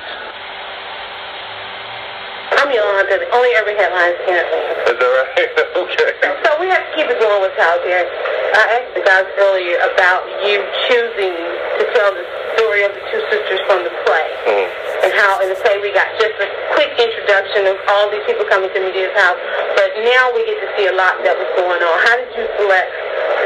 I'm 2.58 2.74
Yolanda. 2.74 3.22
The 3.22 3.30
only 3.38 3.54
every 3.54 3.78
headlines 3.78 4.18
in 4.26 4.34
Atlanta. 4.34 4.82
Is 4.82 4.98
that 4.98 5.10
right? 5.22 5.50
okay. 5.86 6.10
So 6.42 6.58
we 6.58 6.66
have 6.74 6.82
to 6.82 6.90
keep 6.98 7.06
it 7.06 7.22
going 7.22 7.38
with 7.38 7.54
Tyler 7.54 7.86
Perry. 7.86 8.10
I 8.10 8.82
asked 8.82 8.98
the 8.98 9.06
guys 9.06 9.30
earlier 9.38 9.78
about 9.78 10.26
you 10.42 10.58
choosing 10.90 11.38
to 11.38 11.82
tell 11.94 12.10
the 12.10 12.26
story 12.58 12.82
of 12.82 12.90
the 12.98 13.02
two 13.14 13.22
sisters 13.30 13.62
from 13.70 13.86
the 13.86 13.94
play. 14.02 14.26
Mhm. 14.50 14.81
And 15.02 15.10
how 15.18 15.42
in 15.42 15.50
the 15.50 15.58
play 15.58 15.82
we 15.82 15.90
got 15.90 16.06
just 16.22 16.38
a 16.38 16.48
quick 16.78 16.94
introduction 16.94 17.66
of 17.66 17.76
all 17.90 18.06
these 18.10 18.22
people 18.22 18.46
coming 18.46 18.70
to 18.70 18.78
Madea's 18.78 19.10
house. 19.18 19.40
But 19.74 19.98
now 19.98 20.30
we 20.30 20.46
get 20.46 20.62
to 20.62 20.70
see 20.78 20.86
a 20.86 20.94
lot 20.94 21.18
that 21.26 21.34
was 21.34 21.50
going 21.58 21.82
on. 21.82 21.94
How 22.06 22.14
did 22.22 22.30
you 22.38 22.46
select 22.58 22.90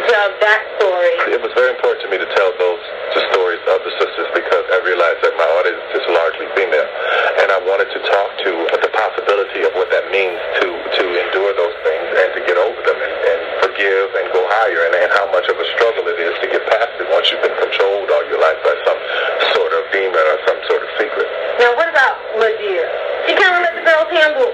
tell 0.05 0.31
that 0.39 0.63
story? 0.79 1.15
It 1.33 1.43
was 1.43 1.51
very 1.57 1.73
important 1.75 2.05
to 2.07 2.09
me 2.13 2.19
to 2.21 2.29
tell 2.37 2.53
those 2.61 2.83
the 3.17 3.23
stories 3.33 3.63
of 3.73 3.81
the 3.83 3.93
sisters 3.99 4.29
because 4.37 4.65
I 4.69 4.79
realized 4.85 5.25
that 5.25 5.35
my 5.41 5.49
audience 5.59 5.83
is 5.97 6.05
largely 6.13 6.47
female, 6.55 6.87
and 7.43 7.49
I 7.51 7.59
wanted 7.65 7.89
to 7.91 8.01
talk 8.05 8.29
to 8.45 8.51
the 8.77 8.93
possibility 8.93 9.65
of 9.65 9.73
what 9.75 9.89
that 9.91 10.07
means 10.13 10.39
to 10.63 10.67
to 10.69 11.05
endure 11.09 11.53
those 11.57 11.77
things 11.83 12.07
and 12.13 12.29
to 12.37 12.41
get 12.45 12.61
over 12.61 12.81
them 12.85 12.99
and, 13.01 13.15
and 13.17 13.41
forgive 13.65 14.09
and 14.15 14.25
go 14.31 14.45
higher, 14.47 14.85
and, 14.87 14.95
and 14.95 15.11
how 15.17 15.27
much 15.33 15.49
of 15.49 15.57
a 15.57 15.67
struggle 15.75 16.07
it 16.07 16.21
is 16.21 16.35
to 16.45 16.47
get 16.53 16.63
past 16.69 16.93
it 17.01 17.09
once 17.11 17.33
you've 17.33 17.43
been 17.43 17.57
controlled 17.57 18.09
all 18.13 18.25
your 18.29 18.41
life 18.41 18.61
by 18.63 18.77
some 18.85 19.01
sort 19.57 19.73
of 19.75 19.83
demon 19.91 20.23
or 20.23 20.39
some 20.47 20.61
sort 20.69 20.83
of 20.85 20.91
secret. 21.01 21.27
Now 21.59 21.73
what 21.75 21.89
about 21.89 22.21
Madea? 22.37 22.85
She 23.27 23.35
kind 23.35 23.59
of 23.59 23.61
let 23.65 23.75
the 23.75 23.83
girls 23.83 24.07
handle 24.13 24.47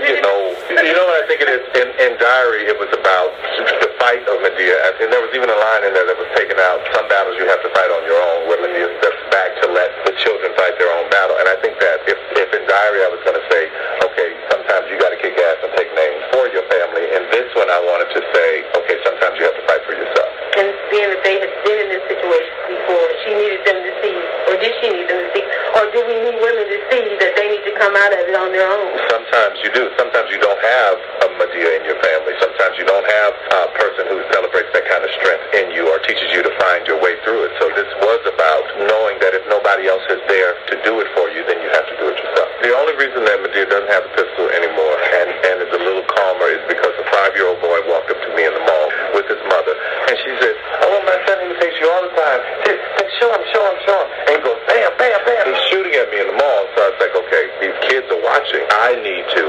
things. 0.00 0.22
Getting 0.22 0.30
old. 0.30 0.54
You 0.70 0.94
know 0.94 1.06
what 1.06 1.18
I 1.20 1.24
think 1.26 1.38
it 1.42 1.50
is? 1.50 1.62
In, 1.74 1.88
in 1.98 2.12
Diary, 2.18 2.70
it 2.70 2.76
was 2.78 2.90
about 2.94 3.34
the 3.82 3.90
fight 3.98 4.22
of 4.26 4.38
Madea. 4.40 4.76
And 5.02 5.10
there 5.10 5.22
was 5.22 5.32
even 5.34 5.50
a 5.50 5.58
line 5.58 5.82
in 5.86 5.92
there 5.94 6.06
that 6.06 6.18
was 6.18 6.30
taken 6.38 6.56
out. 6.58 6.80
Some 6.94 7.06
battles 7.10 7.36
you 7.36 7.46
have 7.46 7.62
to 7.62 7.70
fight 7.74 7.90
on 7.90 8.02
your 8.06 8.18
own, 8.18 8.48
where 8.48 8.58
Madea 8.62 8.88
back 9.30 9.54
to 9.62 9.68
let 9.70 9.92
the 10.04 10.12
children 10.18 10.52
fight 10.56 10.74
their 10.80 10.90
own 10.90 11.06
battle. 11.12 11.36
And 11.38 11.48
I 11.48 11.56
think 11.60 11.78
that 11.78 12.02
if, 12.08 12.18
if 12.36 12.48
in 12.52 12.64
Diary 12.66 13.00
I 13.04 13.10
was 13.12 13.20
going 13.24 13.36
to 13.38 13.46
say, 13.52 13.70
okay, 14.02 14.34
sometimes 14.50 14.90
you 14.90 14.98
got 14.98 15.12
to 15.12 15.20
kick 15.20 15.36
ass 15.36 15.58
and 15.62 15.72
take 15.76 15.88
names 15.94 16.22
for 16.32 16.48
your 16.50 16.64
family. 16.66 17.06
In 17.14 17.22
this 17.30 17.48
one, 17.54 17.68
I 17.70 17.80
wanted 17.80 18.10
to 18.12 18.20
say, 18.34 18.48
okay, 18.82 18.96
sometimes 19.04 19.38
you 19.38 19.44
have 19.46 19.56
to 19.56 19.64
fight 19.68 19.82
for 19.86 19.94
yourself. 19.94 20.30
and 20.58 20.74
being 20.90 21.06
that 21.06 21.22
they 21.22 21.38
had 21.38 21.52
been 21.62 21.78
in 21.86 21.88
this 21.94 22.02
situation 22.10 22.50
before, 22.66 23.06
she 23.22 23.30
needed 23.38 23.62
them 23.62 23.78
to 23.78 23.92
see, 24.02 24.16
or 24.50 24.58
did 24.58 24.74
she 24.82 24.90
need 24.90 25.06
them 25.06 25.22
to 25.22 25.28
see, 25.30 25.44
or 25.78 25.86
do 25.94 26.02
we 26.02 26.18
need 26.18 26.34
women 26.42 26.66
to 26.66 26.78
see 26.90 27.04
that 27.22 27.38
they 27.38 27.46
need 27.46 27.62
to 27.62 27.74
come 27.78 27.94
out 27.94 28.10
of 28.10 28.26
it 28.26 28.34
on 28.34 28.50
their 28.50 28.66
own? 28.66 28.90
Sometimes 29.06 29.54
you 29.62 29.70
do. 29.70 29.86
Sometimes 29.94 30.26
you 30.34 30.42
don't 30.42 30.58
have 30.58 30.96
a 31.22 31.28
Madea 31.38 31.78
in 31.78 31.82
your 31.86 32.00
family. 32.02 32.34
Sometimes 32.42 32.74
you 32.74 32.87
don't 32.98 33.14
have 33.14 33.34
a 33.54 33.70
person 33.78 34.10
who 34.10 34.18
celebrates 34.34 34.74
that 34.74 34.82
kind 34.90 35.06
of 35.06 35.10
strength 35.22 35.46
in 35.54 35.70
you 35.70 35.86
or 35.86 36.02
teaches 36.02 36.34
you 36.34 36.42
to 36.42 36.50
find 36.58 36.82
your 36.90 36.98
way 36.98 37.14
through 37.22 37.46
it. 37.46 37.54
So 37.62 37.70
this 37.78 37.86
was 38.02 38.18
about 38.26 38.66
knowing 38.90 39.22
that 39.22 39.38
if 39.38 39.46
nobody 39.46 39.86
else 39.86 40.02
is 40.10 40.18
there 40.26 40.58
to 40.66 40.74
do 40.82 40.98
it 40.98 41.06
for 41.14 41.30
you, 41.30 41.46
then 41.46 41.62
you 41.62 41.70
have 41.70 41.86
to 41.86 41.94
do 41.94 42.10
it 42.10 42.18
yourself. 42.18 42.50
The 42.58 42.74
only 42.74 42.98
reason 42.98 43.22
that 43.22 43.38
Madea 43.38 43.70
doesn't 43.70 43.86
have 43.94 44.02
a 44.02 44.12
pistol 44.18 44.50
anymore 44.50 44.98
and, 45.14 45.30
and 45.30 45.56
is 45.62 45.70
a 45.78 45.78
little 45.78 46.02
calmer 46.10 46.50
is 46.50 46.62
because 46.66 46.90
a 46.98 47.06
five-year-old 47.14 47.62
boy 47.62 47.78
walked 47.86 48.10
up 48.10 48.18
to 48.18 48.30
me 48.34 48.42
in 48.42 48.50
the 48.50 48.64
mall 48.66 48.88
with 49.14 49.30
his 49.30 49.38
mother, 49.46 49.74
and 50.10 50.14
she 50.18 50.34
said, 50.42 50.58
I 50.82 50.90
want 50.90 51.06
my 51.06 51.18
son 51.22 51.38
to 51.38 51.54
face 51.62 51.78
you 51.78 51.86
all 51.86 52.02
the 52.02 52.14
time. 52.18 52.40
Say, 52.66 52.74
show 53.22 53.30
him, 53.30 53.42
show 53.54 53.62
him, 53.62 53.78
show 53.86 53.94
him. 53.94 54.08
And 54.26 54.32
he 54.38 54.40
goes, 54.42 54.58
bam, 54.66 54.90
bam, 54.98 55.18
bam. 55.22 55.42
He's 55.54 55.62
shooting 55.70 55.94
at 55.94 56.10
me 56.10 56.18
in 56.18 56.26
the 56.34 56.38
mall, 56.38 56.62
so 56.74 56.78
I 56.82 56.86
was 56.90 56.98
like, 56.98 57.14
okay, 57.14 57.44
these 57.62 57.78
kids 57.86 58.06
are 58.10 58.22
watching. 58.26 58.62
I 58.74 58.98
need 59.02 59.24
to, 59.38 59.42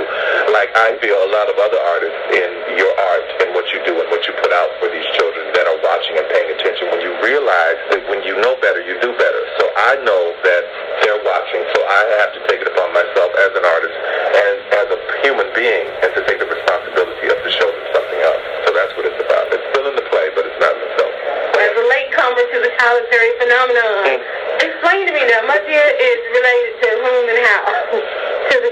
like 0.54 0.70
I 0.78 0.98
feel 1.02 1.18
a 1.18 1.30
lot 1.34 1.50
of 1.50 1.58
other 1.58 1.82
artists 1.82 2.22
in 2.34 2.50
your 2.78 2.94
art 3.14 3.26
and 3.46 3.54
what 3.54 3.68
you 3.74 3.80
do 3.86 3.94
and 4.00 4.08
what 4.10 4.26
you 4.26 4.34
put 4.34 4.48
out 4.60 4.72
for 4.84 4.92
these 4.92 5.08
children 5.16 5.48
that 5.56 5.64
are 5.64 5.80
watching 5.80 6.20
and 6.20 6.28
paying 6.28 6.52
attention. 6.52 6.92
When 6.92 7.00
you 7.00 7.16
realize 7.24 7.80
that 7.96 8.04
when 8.12 8.20
you 8.28 8.36
know 8.44 8.60
better, 8.60 8.84
you 8.84 9.00
do 9.00 9.16
better. 9.16 9.42
So 9.56 9.72
I 9.72 9.96
know 10.04 10.36
that 10.44 10.64
they're 11.00 11.24
watching, 11.24 11.64
so 11.72 11.80
I 11.80 12.02
have 12.20 12.32
to 12.36 12.42
take 12.52 12.60
it 12.60 12.68
upon 12.68 12.92
myself 12.92 13.32
as 13.40 13.52
an 13.56 13.64
artist 13.64 13.96
and 13.96 14.56
as 14.84 14.88
a 14.92 15.00
human 15.24 15.48
being 15.56 15.88
and 16.04 16.12
to 16.12 16.22
take 16.28 16.44
the 16.44 16.50
responsibility 16.52 17.32
of 17.32 17.40
to 17.40 17.52
show 17.56 17.70
them 17.72 17.86
something 17.96 18.20
else. 18.20 18.44
So 18.68 18.76
that's 18.76 18.94
what 19.00 19.08
it's 19.08 19.22
about. 19.24 19.48
It's 19.56 19.68
still 19.72 19.88
in 19.88 19.96
the 19.96 20.08
play, 20.12 20.28
but 20.36 20.44
it's 20.44 20.60
not 20.60 20.76
in 20.76 20.82
the 20.84 20.92
film. 21.00 21.14
As 21.56 21.74
a 21.80 21.86
latecomer 21.88 22.44
to 22.44 22.58
the 22.60 22.72
Perry 22.80 23.32
phenomenon, 23.40 23.96
hmm. 24.12 24.20
explain 24.60 25.08
to 25.08 25.14
me 25.16 25.24
now, 25.24 25.48
Madea 25.48 25.88
is 26.04 26.20
related 26.36 26.74
to 26.84 26.88
whom 27.00 27.24
and 27.32 27.40
how? 27.48 28.20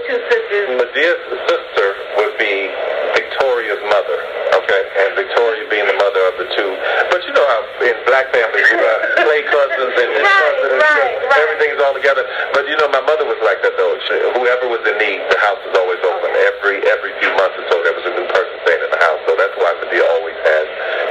two 0.07 0.19
sisters. 0.31 0.67
Madea's 0.79 1.19
sister 1.51 1.87
would 2.15 2.37
be 2.39 2.71
Victoria's 3.11 3.83
mother, 3.91 4.19
okay? 4.55 4.83
And 5.03 5.15
Victoria 5.19 5.67
being 5.69 5.85
the 5.85 5.99
mother 5.99 6.23
of 6.31 6.36
the 6.36 6.36
two. 6.55 6.71
But 7.11 7.23
you 7.25 7.31
know 7.33 7.45
how 7.47 7.59
in 7.83 7.95
black 8.05 8.29
families 8.31 8.67
you 8.69 8.79
have 8.79 9.01
play 9.27 9.41
cousins 9.47 9.93
and 9.95 10.09
Right, 10.17 10.25
cousins, 10.25 10.81
right, 10.81 11.13
right. 11.27 11.41
everything's 11.47 11.79
all 11.83 11.93
together. 11.95 12.23
But 12.53 12.67
you 12.67 12.75
know, 12.79 12.87
my 12.91 13.01
mother 13.03 13.25
was 13.25 13.39
like 13.43 13.59
that 13.63 13.73
though. 13.79 13.95
She, 14.07 14.15
whoever 14.37 14.67
was 14.71 14.81
in 14.87 14.97
need, 14.99 15.21
the 15.31 15.39
house 15.39 15.59
was 15.67 15.75
always 15.77 16.01
open. 16.03 16.29
Every 16.57 16.81
every 16.89 17.13
few 17.21 17.31
months 17.37 17.55
or 17.59 17.65
so, 17.69 17.75
there 17.85 17.93
was 17.95 18.05
a 18.07 18.13
new 18.17 18.27
person 18.33 18.53
staying 18.65 18.81
in 18.83 18.91
the 18.91 19.01
house. 19.01 19.21
So 19.29 19.35
that's 19.37 19.55
why 19.59 19.71
Madea 19.83 20.03
always 20.17 20.37
has 20.43 20.65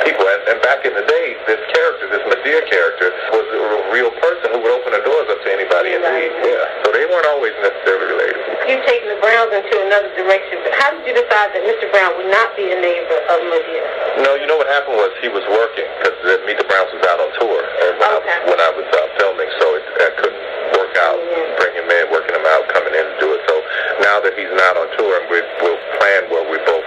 people. 0.04 0.26
And, 0.26 0.42
and 0.50 0.58
back 0.64 0.82
in 0.84 0.92
the 0.96 1.06
day, 1.06 1.38
this 1.46 1.62
character, 1.70 2.10
this 2.10 2.24
Madea 2.26 2.60
character, 2.66 3.14
was 3.30 3.46
a 3.46 3.62
real 3.94 4.10
person 4.18 4.50
who 4.50 4.58
would 4.64 4.74
open 4.74 4.90
the 4.92 5.02
doors 5.06 5.28
up 5.30 5.38
to 5.46 5.50
anybody 5.52 5.94
in 5.94 6.02
need. 6.02 6.32
Yeah. 6.42 6.82
So 6.82 6.90
they 6.90 7.06
weren't 7.06 7.28
always 7.30 7.54
necessarily 7.62 8.10
related. 8.10 8.42
You 8.66 8.82
taking 8.82 9.06
the 9.06 9.14
Browns 9.26 9.50
into 9.50 9.74
another 9.82 10.06
direction. 10.14 10.62
But 10.62 10.70
How 10.78 10.94
did 10.94 11.02
you 11.02 11.10
decide 11.10 11.50
that 11.50 11.66
Mr. 11.66 11.90
Brown 11.90 12.14
would 12.14 12.30
not 12.30 12.54
be 12.54 12.62
a 12.70 12.78
neighbor 12.78 13.18
of 13.26 13.42
Madea? 13.50 14.22
No, 14.22 14.38
you 14.38 14.46
know 14.46 14.54
what 14.54 14.70
happened 14.70 14.94
was 15.02 15.10
he 15.18 15.26
was 15.26 15.42
working 15.50 15.82
because 15.98 16.14
Meet 16.46 16.62
the 16.62 16.68
Browns 16.70 16.94
was 16.94 17.02
out 17.10 17.18
on 17.18 17.34
tour 17.34 17.58
and 17.58 17.98
when 17.98 18.06
I 18.06 18.14
was, 18.22 18.26
when 18.46 18.60
I 18.62 18.70
was 18.70 18.86
uh, 18.86 19.02
filming, 19.18 19.50
so 19.58 19.66
it, 19.74 19.82
I 19.98 20.14
couldn't 20.14 20.42
work 20.78 20.94
out, 20.94 21.18
bring 21.58 21.74
him 21.74 21.90
in, 21.90 22.06
working 22.14 22.38
him 22.38 22.46
out, 22.54 22.70
coming 22.70 22.94
in 22.94 23.02
to 23.02 23.16
do 23.18 23.34
it. 23.34 23.42
So 23.50 23.58
now 23.98 24.22
that 24.22 24.30
he's 24.38 24.54
not 24.54 24.78
on 24.78 24.86
tour, 24.94 25.18
and 25.18 25.26
we, 25.26 25.42
we'll 25.58 25.82
plan 25.98 26.30
where 26.30 26.46
we 26.46 26.62
both 26.62 26.86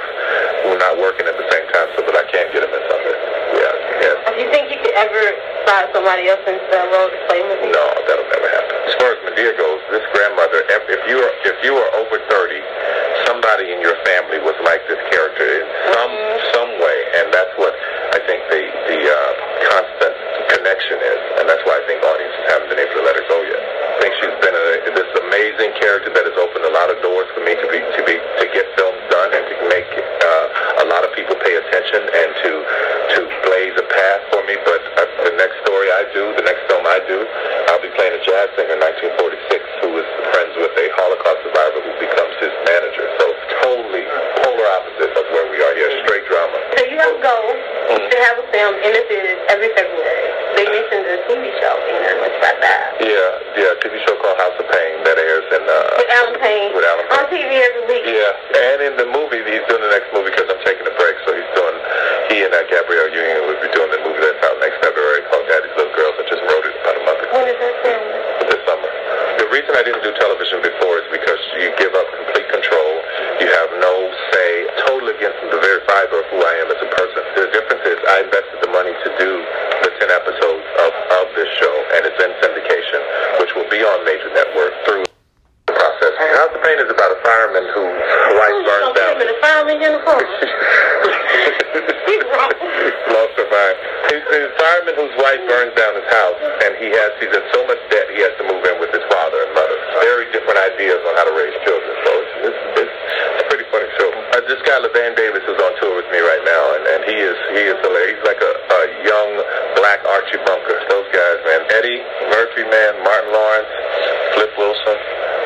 we're 0.64 0.80
not 0.80 0.96
working 0.96 1.28
at 1.28 1.36
the 1.36 1.48
same 1.52 1.68
time, 1.76 1.92
so 2.00 2.08
that 2.08 2.16
I 2.16 2.24
can't 2.32 2.48
get 2.56 2.64
him 2.64 2.72
in 2.72 2.84
something. 2.88 3.18
Yeah, 3.60 3.74
yeah. 4.00 4.16
Do 4.32 4.40
you 4.40 4.48
think 4.48 4.72
you 4.72 4.80
could 4.80 4.96
ever 4.96 5.36
slide 5.68 5.92
somebody 5.92 6.32
else 6.32 6.44
into 6.48 6.64
that 6.72 6.88
role 6.88 7.12
to 7.12 7.20
play 7.28 7.44
Madea? 7.44 7.68
No, 7.68 7.84
that'll 8.08 8.32
never 8.32 8.48
happen. 8.48 8.76
As 8.88 8.96
far 8.96 9.12
as 9.12 9.20
Madea 9.28 9.60
goes, 9.60 9.79
this 9.90 10.06
grandmother, 10.14 10.66
if, 10.70 10.84
if 10.90 11.02
you 11.10 11.18
are 11.18 11.34
if 11.46 11.58
you 11.66 11.74
are 11.74 11.90
over 11.98 12.18
thirty, 12.30 12.62
somebody 13.26 13.74
in 13.74 13.82
your 13.82 13.98
family 14.06 14.38
was 14.42 14.58
like 14.66 14.82
this 14.86 15.02
character 15.10 15.46
in 15.46 15.66
some 15.94 16.16
some 16.54 16.72
way, 16.78 16.98
and 17.22 17.34
that's 17.34 17.54
what 17.58 17.74
I 18.14 18.20
think 18.26 18.42
the 18.54 18.64
the 18.90 19.00
uh, 19.10 19.32
constant 19.70 20.16
connection 20.54 20.98
is, 20.98 21.22
and 21.42 21.46
that's 21.50 21.62
why 21.66 21.78
I 21.78 21.84
think 21.86 22.02
audiences 22.02 22.44
haven't 22.50 22.70
been 22.74 22.82
able 22.82 23.02
to 23.02 23.06
let 23.06 23.16
her 23.18 23.26
go 23.30 23.38
yet. 23.46 23.62
I 23.62 23.96
think 24.02 24.14
she's 24.22 24.38
been 24.40 24.56
a, 24.56 24.68
this 24.96 25.12
amazing 25.28 25.76
character 25.76 26.10
that 26.14 26.26
has 26.26 26.38
opened 26.40 26.66
a 26.66 26.74
lot 26.74 26.88
of 26.88 26.98
doors 27.04 27.28
for 27.36 27.44
me 27.44 27.54
to 27.58 27.68
be 27.68 27.80
to 27.84 28.02
be 28.06 28.16
to 28.18 28.46
get 28.54 28.66
films 28.80 29.02
done 29.12 29.30
and 29.34 29.44
to 29.44 29.56
make 29.68 29.90
uh, 29.92 30.84
a 30.84 30.86
lot 30.88 31.04
of 31.04 31.12
people 31.18 31.36
pay 31.42 31.54
attention 31.58 32.02
and 32.08 32.30
to 32.46 32.52
to 33.14 33.20
blaze 33.44 33.76
a 33.76 33.88
path 33.92 34.22
for 34.32 34.42
me. 34.48 34.56
But 34.64 34.82
uh, 34.96 35.04
the 35.28 35.36
next 35.36 35.60
story 35.68 35.88
I 35.92 36.08
do, 36.16 36.32
the 36.40 36.46
next 36.46 36.64
film 36.72 36.86
I 36.88 37.00
do, 37.06 37.28
I'll 37.70 37.84
be 37.84 37.92
playing 37.94 38.16
a 38.16 38.22
jazz 38.24 38.48
singer 38.56 38.74
in 38.74 38.80
1946 38.80 39.84
who 39.84 40.00
is 40.00 40.08
friends 40.32 40.54
with 40.56 40.74
a 40.80 40.88
Holocaust 40.96 41.44
survivor 41.44 41.84
who 41.84 41.94
becomes 42.00 42.34
his 42.40 42.54
manager. 42.66 43.06
So 43.20 43.26
totally 43.62 44.06
polar 44.42 44.68
opposite 44.80 45.12
of 45.12 45.26
where 45.36 45.48
we 45.52 45.60
are 45.60 45.74
here. 45.76 45.92
Straight 46.08 46.26
drama. 46.26 46.56
So 46.80 46.88
you 46.88 46.98
have 46.98 47.20
a 47.20 47.22
goal 47.22 47.50
to 48.00 48.16
have 48.84 48.92
a 48.92 48.92
film 48.92 48.92
in 48.92 48.92
the 48.96 49.04
theaters 49.08 49.40
every 49.52 49.70
February. 49.76 50.28
They 50.56 50.66
mentioned 50.68 51.04
the 51.08 51.18
TV 51.28 51.44
show 51.62 51.74
being 51.88 52.02
very 52.04 52.20
much 52.20 52.36
about 52.40 52.58
that. 52.60 52.86
Yeah, 53.00 53.32
yeah. 53.56 53.80
TV 53.84 53.96
show 54.04 54.16
called 54.20 54.36
House 54.40 54.56
of 54.60 54.68
Payne 54.68 54.98
that 55.08 55.16
airs 55.16 55.48
in 55.56 55.64
uh, 55.64 55.76
With 55.96 56.12
Allen 56.20 56.36
Payne 56.42 56.72
With 56.76 56.84
Allen 56.84 57.06
on 57.16 57.24
TV 57.32 57.48
every 57.64 57.84
week. 57.88 58.04
Yeah, 58.04 58.60
and 58.60 58.80
in 58.84 58.94
the 59.00 59.08
movie, 59.08 59.40
he's 59.48 59.64
doing 59.72 59.84
the 59.84 59.92
next 59.94 60.12
movie 60.12 60.32
because 60.36 60.48
I'm 60.52 60.60
taking 60.68 60.84
a 60.84 60.96
break. 61.00 61.16
So 61.24 61.32
he's 61.32 61.48
doing, 61.56 61.76
he 62.32 62.44
and 62.44 62.52
uh, 62.52 62.60
Gabrielle 62.68 63.12
Union 63.14 63.48
will 63.48 63.60
be 63.64 63.72
doing 63.72 63.88
the 63.94 64.02
movie 64.04 64.20
that's 64.20 64.42
out 64.44 64.58
next 64.60 64.84
February 64.84 65.22
called 65.32 65.46
Daddy's 65.48 65.72
Little 65.80 65.96
Girls. 65.96 66.16
I 66.20 66.24
just 66.28 66.44
wrote 66.44 66.66
it 66.68 66.76
about 66.84 66.96
a 67.00 67.04
month 67.08 67.20
ago 67.24 67.32
When 67.40 67.48
is 67.48 67.60
that 67.60 67.76
film? 67.80 68.04
this 68.52 68.62
summer. 68.68 68.90
The 69.40 69.48
reason 69.56 69.72
I 69.80 69.84
didn't 69.88 70.04
do 70.04 70.12
television 70.20 70.60
before 70.60 71.00
is 71.00 71.08
because 71.14 71.40
you 71.56 71.72
give 71.80 71.94
up 71.96 72.08
complete 72.20 72.48
control. 72.52 72.92
You 73.40 73.48
have 73.48 73.72
no 73.80 73.94
say, 74.36 74.50
totally 74.84 75.16
against 75.16 75.40
the 75.48 75.60
very 75.64 75.80
fiber 75.88 76.20
of 76.20 76.28
who 76.34 76.40
I 76.44 76.54
am 76.60 76.68
as 76.76 76.80
a 76.84 76.90
person. 76.92 77.09
The 78.20 78.28
I 78.28 78.28
invested 78.28 78.60
the 78.60 78.72
money 78.76 78.92
to 78.92 79.10
do 79.16 79.32
the 79.80 79.92
10 79.96 80.12
episodes 80.12 80.66
of, 80.84 80.92
of 80.92 81.26
this 81.40 81.48
show, 81.56 81.72
and 81.96 82.04
it's 82.04 82.20
in 82.20 82.32
syndication, 82.44 83.00
which 83.40 83.56
will 83.56 83.70
be 83.72 83.80
on 83.80 83.96
major 84.04 84.28
network 84.36 84.76
through 84.84 85.08
the 85.08 85.72
process. 85.72 86.12
House 86.20 86.52
of 86.52 86.60
Payne 86.60 86.84
is 86.84 86.92
about 86.92 87.16
a 87.16 87.20
fireman 87.24 87.64
whose 87.72 87.96
wife 88.36 88.60
burns 88.68 88.92
gonna 88.92 89.00
down. 89.00 89.16
put 89.16 89.24
him 89.24 89.24
in 89.24 89.32
a 89.32 89.40
fireman 89.40 89.78
uniform? 89.80 90.20
He's 92.12 92.24
wrong. 92.28 92.52
Lost 93.08 93.40
her 93.40 93.48
mind. 93.48 93.78
He's 94.12 94.26
a 94.36 94.52
fireman 94.60 94.96
whose 95.00 95.16
wife 95.16 95.40
burns 95.48 95.72
down 95.80 95.96
his 95.96 96.10
house, 96.12 96.40
and 96.68 96.76
he 96.76 96.92
has 96.92 97.16
he's 97.24 97.32
in 97.32 97.46
so 97.56 97.64
much 97.72 97.80
debt 97.88 98.12
he 98.12 98.20
has 98.20 98.36
to 98.36 98.44
move 98.52 98.68
in 98.68 98.84
with 98.84 98.92
his 98.92 99.06
father 99.08 99.48
and 99.48 99.52
mother. 99.56 99.80
Very 100.04 100.28
different 100.36 100.60
ideas 100.60 101.00
on 101.08 101.16
how 101.16 101.24
to 101.24 101.36
raise 101.40 101.56
children. 101.64 101.94
So 102.04 102.12
it's 102.20 102.52
it's, 102.52 102.62
it's, 102.84 102.96
it's 103.32 103.42
a 103.44 103.48
pretty 103.48 103.68
funny 103.72 103.88
show. 103.96 104.12
Uh, 104.12 104.44
this 104.44 104.60
guy 104.68 104.76
LaVan 104.82 105.16
Davis 105.16 105.46
is 105.48 105.56
on 105.56 105.72
tour 105.80 105.96
with 105.96 106.10
me 106.12 106.20
right 106.20 106.44
now, 106.44 106.64
and, 106.76 106.84
and 106.84 107.02
he 107.08 107.16
is 107.16 107.38
he 107.56 107.64
is 107.70 107.78
hilarious. 107.80 108.10
He's 108.10 108.26
like 108.26 108.42
a, 108.42 108.54
a 108.58 108.82
young 109.06 109.30
black 109.78 110.02
Archie 110.02 110.42
Bunker. 110.42 110.82
Those 110.90 111.06
guys, 111.14 111.38
man. 111.46 111.62
Eddie 111.78 112.02
Murphy, 112.34 112.66
man. 112.66 112.98
Martin 113.06 113.30
Lawrence, 113.30 113.70
Flip 114.34 114.50
Wilson, 114.58 114.98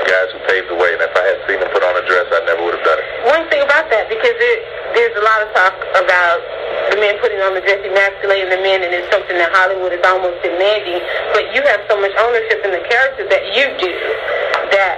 guys 0.07 0.31
who 0.31 0.39
paved 0.47 0.71
the 0.71 0.79
way. 0.79 0.95
And 0.95 1.03
if 1.03 1.11
I 1.11 1.23
had 1.27 1.43
seen 1.43 1.59
him 1.59 1.67
put 1.75 1.83
on 1.83 1.91
a 1.99 2.03
dress, 2.07 2.31
I 2.31 2.39
never 2.47 2.63
would 2.63 2.79
have 2.79 2.87
done 2.87 2.99
it. 3.03 3.07
One 3.27 3.43
thing 3.51 3.59
about 3.67 3.91
that, 3.91 4.07
because 4.23 4.39
it, 4.39 4.59
there's 4.95 5.11
a 5.19 5.23
lot 5.27 5.43
of 5.43 5.51
talk 5.51 5.75
about 5.99 6.39
the 6.95 6.97
men 7.03 7.19
putting 7.19 7.43
on 7.43 7.51
the 7.51 7.59
dress, 7.59 7.83
emasculating 7.83 8.47
the 8.47 8.63
men, 8.63 8.79
and 8.79 8.95
it's 8.95 9.11
something 9.11 9.35
that 9.35 9.51
Hollywood 9.51 9.91
is 9.91 9.99
almost 10.07 10.39
demanding. 10.39 11.03
But 11.35 11.51
you 11.51 11.59
have 11.67 11.83
so 11.91 11.99
much 11.99 12.15
ownership 12.15 12.63
in 12.63 12.71
the 12.71 12.83
character 12.87 13.27
that 13.27 13.51
you 13.51 13.67
do 13.83 13.91
that 14.71 14.95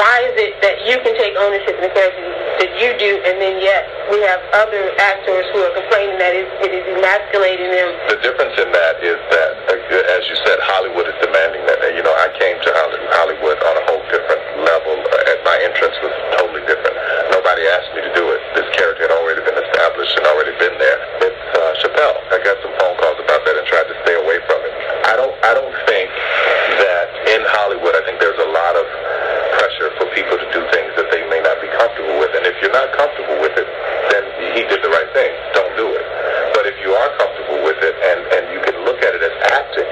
why 0.00 0.24
is 0.26 0.34
it 0.40 0.56
that 0.64 0.80
you 0.88 0.96
can 1.04 1.12
take 1.16 1.36
ownership 1.36 1.76
in 1.76 1.84
the 1.84 1.92
character 1.92 2.24
that 2.60 2.72
you 2.80 2.90
do, 2.96 3.20
and 3.28 3.36
then 3.36 3.60
yet 3.60 3.84
we 4.08 4.20
have 4.24 4.40
other 4.56 4.92
actors 4.96 5.44
who 5.52 5.60
are 5.60 5.74
complaining 5.76 6.16
that 6.16 6.32
it, 6.32 6.48
it 6.64 6.72
is 6.72 6.84
emasculating 6.96 7.68
them? 7.68 7.88
The 8.08 8.20
difference 8.24 8.56
in 8.60 8.72
that 8.72 9.00
is 9.04 9.20
that, 9.30 9.50
uh, 9.70 10.14
as 10.16 10.22
you 10.28 10.36
said, 10.44 10.58
Hollywood 10.66 11.04
is 11.04 11.16
demanding 11.20 11.64
that. 11.68 11.78
You 11.92 12.02
know, 12.02 12.16
I 12.16 12.32
came 12.38 12.56
to 12.60 12.70
Holly- 12.72 13.08
Hollywood 13.12 13.58
on 13.60 13.74
a 13.76 13.84
whole 13.92 14.04
different 14.08 14.42
level, 14.64 14.94
uh, 15.04 15.30
and 15.30 15.38
my 15.44 15.58
entrance 15.68 15.96
was 16.00 16.14
totally 16.38 16.64
different. 16.64 16.96
Nobody 17.30 17.62
asked 17.76 17.92
me 17.92 18.00
to 18.00 18.12
do 18.14 18.24
it. 18.32 18.40
This 18.56 18.68
character 18.74 19.04
had 19.04 19.14
already 19.14 19.42
been 19.44 19.58
established 19.58 20.16
and 20.16 20.24
already 20.26 20.54
been 20.56 20.76
there. 20.80 20.98
It's 21.28 21.44
uh, 21.56 21.76
Chappelle. 21.82 22.18
I 22.32 22.40
got 22.40 22.56
some 22.64 22.72
phone 22.80 22.96
calls 22.98 23.20
about 23.20 23.44
that 23.44 23.54
and 23.56 23.66
tried 23.68 23.88
to 23.90 23.96
stay 24.06 24.16
away 24.16 24.38
from 24.48 24.60
it. 24.64 24.72
I 25.08 25.14
don't. 25.18 25.34
I 25.44 25.52
don't 25.52 25.76
think 25.88 26.08
that 26.80 27.06
in 27.36 27.42
Hollywood. 27.60 27.92
I 27.96 28.02
think 28.08 28.16
there's 28.20 28.38
a 28.40 28.50
lot 28.52 28.74
of 28.76 28.86
pressure 29.60 29.92
for 30.00 30.06
people 30.16 30.36
to 30.40 30.48
do 30.56 30.60
things 30.72 30.88
that 30.96 31.08
they 31.12 31.20
may 31.28 31.40
not 31.44 31.60
be 31.60 31.68
comfortable 31.76 32.16
with. 32.16 32.32
And 32.32 32.48
if 32.48 32.56
you're 32.64 32.72
not 32.72 32.92
comfortable 32.96 33.36
with 33.44 33.56
it, 33.56 33.68
then 34.12 34.24
he 34.56 34.64
did 34.64 34.80
the 34.80 34.88
right 34.88 35.08
thing. 35.12 35.30
Don't 35.52 35.72
do 35.76 35.88
it. 35.92 36.04
But 36.56 36.64
if 36.64 36.76
you 36.80 36.92
are 36.96 37.10
comfortable 37.20 37.60
with 37.64 37.80
it 37.80 37.92
and, 37.92 38.20
and 38.32 38.42
you 38.52 38.60
can 38.64 38.76
look 38.88 39.00
at 39.04 39.12
it 39.12 39.22
as 39.22 39.36
acting, 39.52 39.88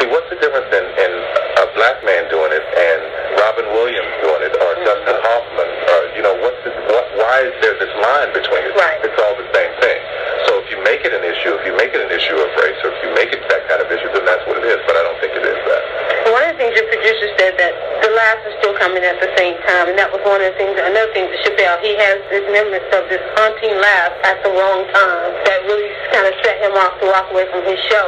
see 0.00 0.06
what's 0.12 0.28
the 0.28 0.38
difference 0.40 0.68
in, 0.72 0.84
in 1.00 1.12
a 1.60 1.66
black 1.72 2.04
man 2.04 2.28
doing 2.28 2.52
it 2.52 2.64
and 2.64 3.00
Robin 3.40 3.66
Williams 3.72 4.12
doing 4.24 4.42
it 4.44 4.54
or 4.60 4.70
Dustin 4.84 5.18
Hoffman 5.24 5.68
or 5.88 5.98
you 6.16 6.22
know 6.22 6.36
what's 6.44 6.60
the, 6.64 6.70
what 6.92 7.06
why 7.18 7.48
is 7.48 7.54
there 7.64 7.76
this 7.80 7.92
line 7.98 8.30
between 8.32 8.62
it? 8.62 8.72
Right. 8.76 9.00
It's 9.02 9.18
all 9.18 9.34
the 9.36 9.48
same 9.52 9.72
thing. 9.82 10.00
So 10.46 10.62
if 10.62 10.70
you 10.70 10.78
make 10.84 11.02
it 11.04 11.12
an 11.12 11.24
issue, 11.48 11.56
if 11.56 11.64
you 11.64 11.74
make 11.80 11.92
it 11.96 12.04
an 12.04 12.12
issue 12.12 12.36
of 12.36 12.48
race, 12.60 12.76
or 12.84 12.92
if 12.92 13.00
you 13.00 13.10
make 13.16 13.32
it 13.32 13.40
that 13.48 13.64
kind 13.68 13.80
of 13.80 13.88
issue, 13.88 14.08
then 14.12 14.24
that's 14.28 14.44
what 14.44 14.60
it 14.60 14.66
is. 14.68 14.80
But 14.84 15.00
I 15.00 15.02
don't 15.02 15.18
think 15.20 15.32
it 15.32 15.44
is 15.48 15.56
that. 15.56 15.82
One 16.28 16.44
of 16.44 16.52
the 16.52 16.58
things 16.60 16.76
your 16.76 16.84
producer 16.92 17.28
said 17.40 17.56
that 17.56 17.72
the 18.04 18.12
laughs 18.12 18.44
are 18.44 18.56
still 18.60 18.76
coming 18.76 19.00
at 19.00 19.16
the 19.16 19.32
same 19.40 19.56
time, 19.64 19.88
and 19.88 19.96
that 19.96 20.12
was 20.12 20.20
one 20.28 20.44
of 20.44 20.52
the 20.52 20.56
things. 20.60 20.76
Another 20.76 21.08
thing 21.16 21.24
Chappelle, 21.40 21.80
he 21.80 21.96
has 21.96 22.20
this 22.28 22.44
remembrance 22.52 22.84
of 22.92 23.08
this 23.08 23.24
haunting 23.40 23.72
laugh 23.80 24.12
at 24.28 24.36
the 24.44 24.52
wrong 24.52 24.84
time 24.92 25.30
that 25.48 25.64
really 25.64 25.88
kind 26.12 26.28
of 26.28 26.36
set 26.44 26.60
him 26.60 26.76
off 26.76 27.00
to 27.00 27.08
walk 27.08 27.32
away 27.32 27.48
from 27.48 27.64
his 27.64 27.80
show. 27.88 28.06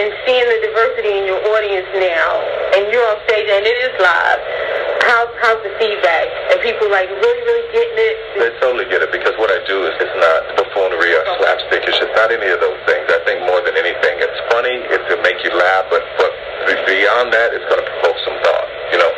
And 0.00 0.08
seeing 0.24 0.48
the 0.48 0.58
diversity 0.64 1.12
in 1.12 1.24
your 1.28 1.40
audience 1.52 1.88
now, 1.92 2.40
and 2.72 2.88
you're 2.88 3.04
on 3.04 3.20
stage 3.28 3.48
and 3.52 3.64
it 3.68 3.78
is 3.84 3.94
live. 4.00 4.40
How's 5.08 5.32
how's 5.40 5.56
the 5.64 5.72
feedback? 5.80 6.28
Are 6.52 6.60
people 6.60 6.84
like 6.92 7.08
really 7.08 7.42
really 7.48 7.64
getting 7.72 7.96
it? 7.96 8.16
They 8.44 8.52
totally 8.60 8.84
get 8.92 9.00
it 9.00 9.08
because 9.08 9.32
what 9.40 9.48
I 9.48 9.56
do 9.64 9.88
is 9.88 9.96
it's 9.96 10.18
not 10.20 10.52
buffoonery 10.52 11.16
or 11.16 11.24
slapstick. 11.40 11.88
It's 11.88 11.96
not 12.12 12.28
any 12.28 12.44
of 12.52 12.60
those 12.60 12.76
things. 12.84 13.08
I 13.08 13.16
think 13.24 13.40
more 13.48 13.56
than 13.64 13.72
anything, 13.72 14.20
it's 14.20 14.36
funny. 14.52 14.84
It's 14.92 15.08
to 15.08 15.16
make 15.24 15.40
you 15.40 15.48
laugh, 15.56 15.88
but 15.88 16.04
but 16.20 16.28
beyond 16.84 17.32
that, 17.32 17.56
it's 17.56 17.64
going 17.72 17.80
to 17.80 17.88
provoke 17.88 18.20
some 18.20 18.36
thought. 18.44 18.68
You 18.92 19.00
know, 19.00 19.08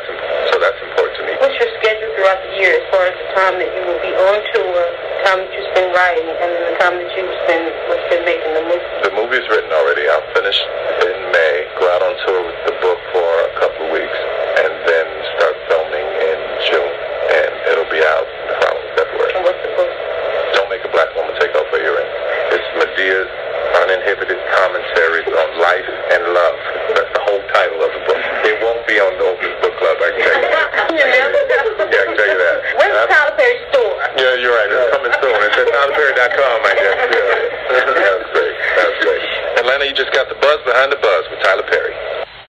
so 0.55 0.63
that's 0.63 0.79
important 0.79 1.15
to 1.19 1.23
me. 1.27 1.33
What's 1.43 1.59
your 1.59 1.71
schedule 1.83 2.07
throughout 2.15 2.39
the 2.39 2.53
year 2.63 2.71
as 2.79 2.87
far 2.95 3.11
as 3.11 3.15
the 3.19 3.29
time 3.35 3.59
that 3.59 3.71
you 3.75 3.83
will 3.83 3.99
be 3.99 4.15
on 4.15 4.39
tour, 4.55 4.79
the 4.95 5.19
time 5.27 5.43
that 5.43 5.51
you 5.51 5.63
spend 5.75 5.91
writing, 5.91 6.31
and 6.39 6.49
then 6.55 6.63
the 6.71 6.77
time 6.79 6.95
that 7.03 7.11
you 7.19 7.27
spend 7.51 7.67
what's 7.91 8.07
been 8.07 8.23
making 8.23 8.55
the 8.55 8.63
movie? 8.63 8.87
The 9.03 9.15
movie's 9.19 9.47
written 9.51 9.75
already. 9.75 10.07
I'll 10.07 10.31
finish 10.39 10.59
in 11.03 11.19
May. 11.35 11.67
Go 11.83 11.91
out 11.91 12.03
on 12.07 12.15
tour 12.31 12.47
with 12.47 12.60
commentaries 24.71 25.27
on 25.27 25.49
life 25.59 25.89
and 26.15 26.23
love. 26.31 26.59
That's 26.95 27.11
the 27.11 27.23
whole 27.27 27.43
title 27.50 27.83
of 27.83 27.91
the 27.91 28.03
book. 28.07 28.23
It 28.47 28.57
won't 28.62 28.87
be 28.87 29.03
on 29.03 29.11
the 29.19 29.27
Oprah 29.27 29.61
Book 29.67 29.75
Club, 29.83 29.99
I 29.99 30.11
can 30.15 30.21
tell 30.23 30.39
you. 30.39 30.47
yeah, 31.03 31.27
I 31.27 32.05
can 32.07 32.15
tell 32.15 32.31
you 32.31 32.39
that. 32.39 32.57
Where's 32.79 32.95
the 32.95 33.07
Tyler 33.11 33.35
Perry 33.35 33.59
store? 33.75 33.95
Yeah, 34.15 34.35
you're 34.39 34.55
right. 34.55 34.71
It's 34.71 34.91
coming 34.95 35.15
soon. 35.19 35.39
It's 35.43 35.59
at 35.59 35.67
tylerperry.com, 35.75 36.59
I 36.62 36.75
guess. 36.79 36.99
Yeah. 37.11 37.50
That's 37.67 38.31
great. 38.31 38.55
That's 38.79 38.99
great. 39.03 39.23
Atlanta, 39.59 39.85
you 39.91 39.95
just 39.95 40.12
got 40.15 40.29
the 40.31 40.39
buzz 40.39 40.62
behind 40.62 40.95
the 40.95 41.00
buzz 41.03 41.25
with 41.31 41.43
Tyler 41.43 41.67
Perry. 41.67 41.95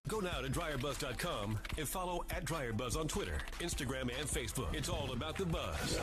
Go 0.06 0.20
now 0.20 0.40
to 0.42 0.48
dryerbuzz.com 0.48 1.58
and 1.78 1.88
follow 1.88 2.24
at 2.30 2.44
dryerbuzz 2.44 2.96
on 2.98 3.08
Twitter, 3.08 3.38
Instagram, 3.58 4.12
and 4.14 4.28
Facebook. 4.28 4.72
It's 4.74 4.88
all 4.88 5.10
about 5.10 5.36
the 5.38 5.46
buzz. 5.46 5.98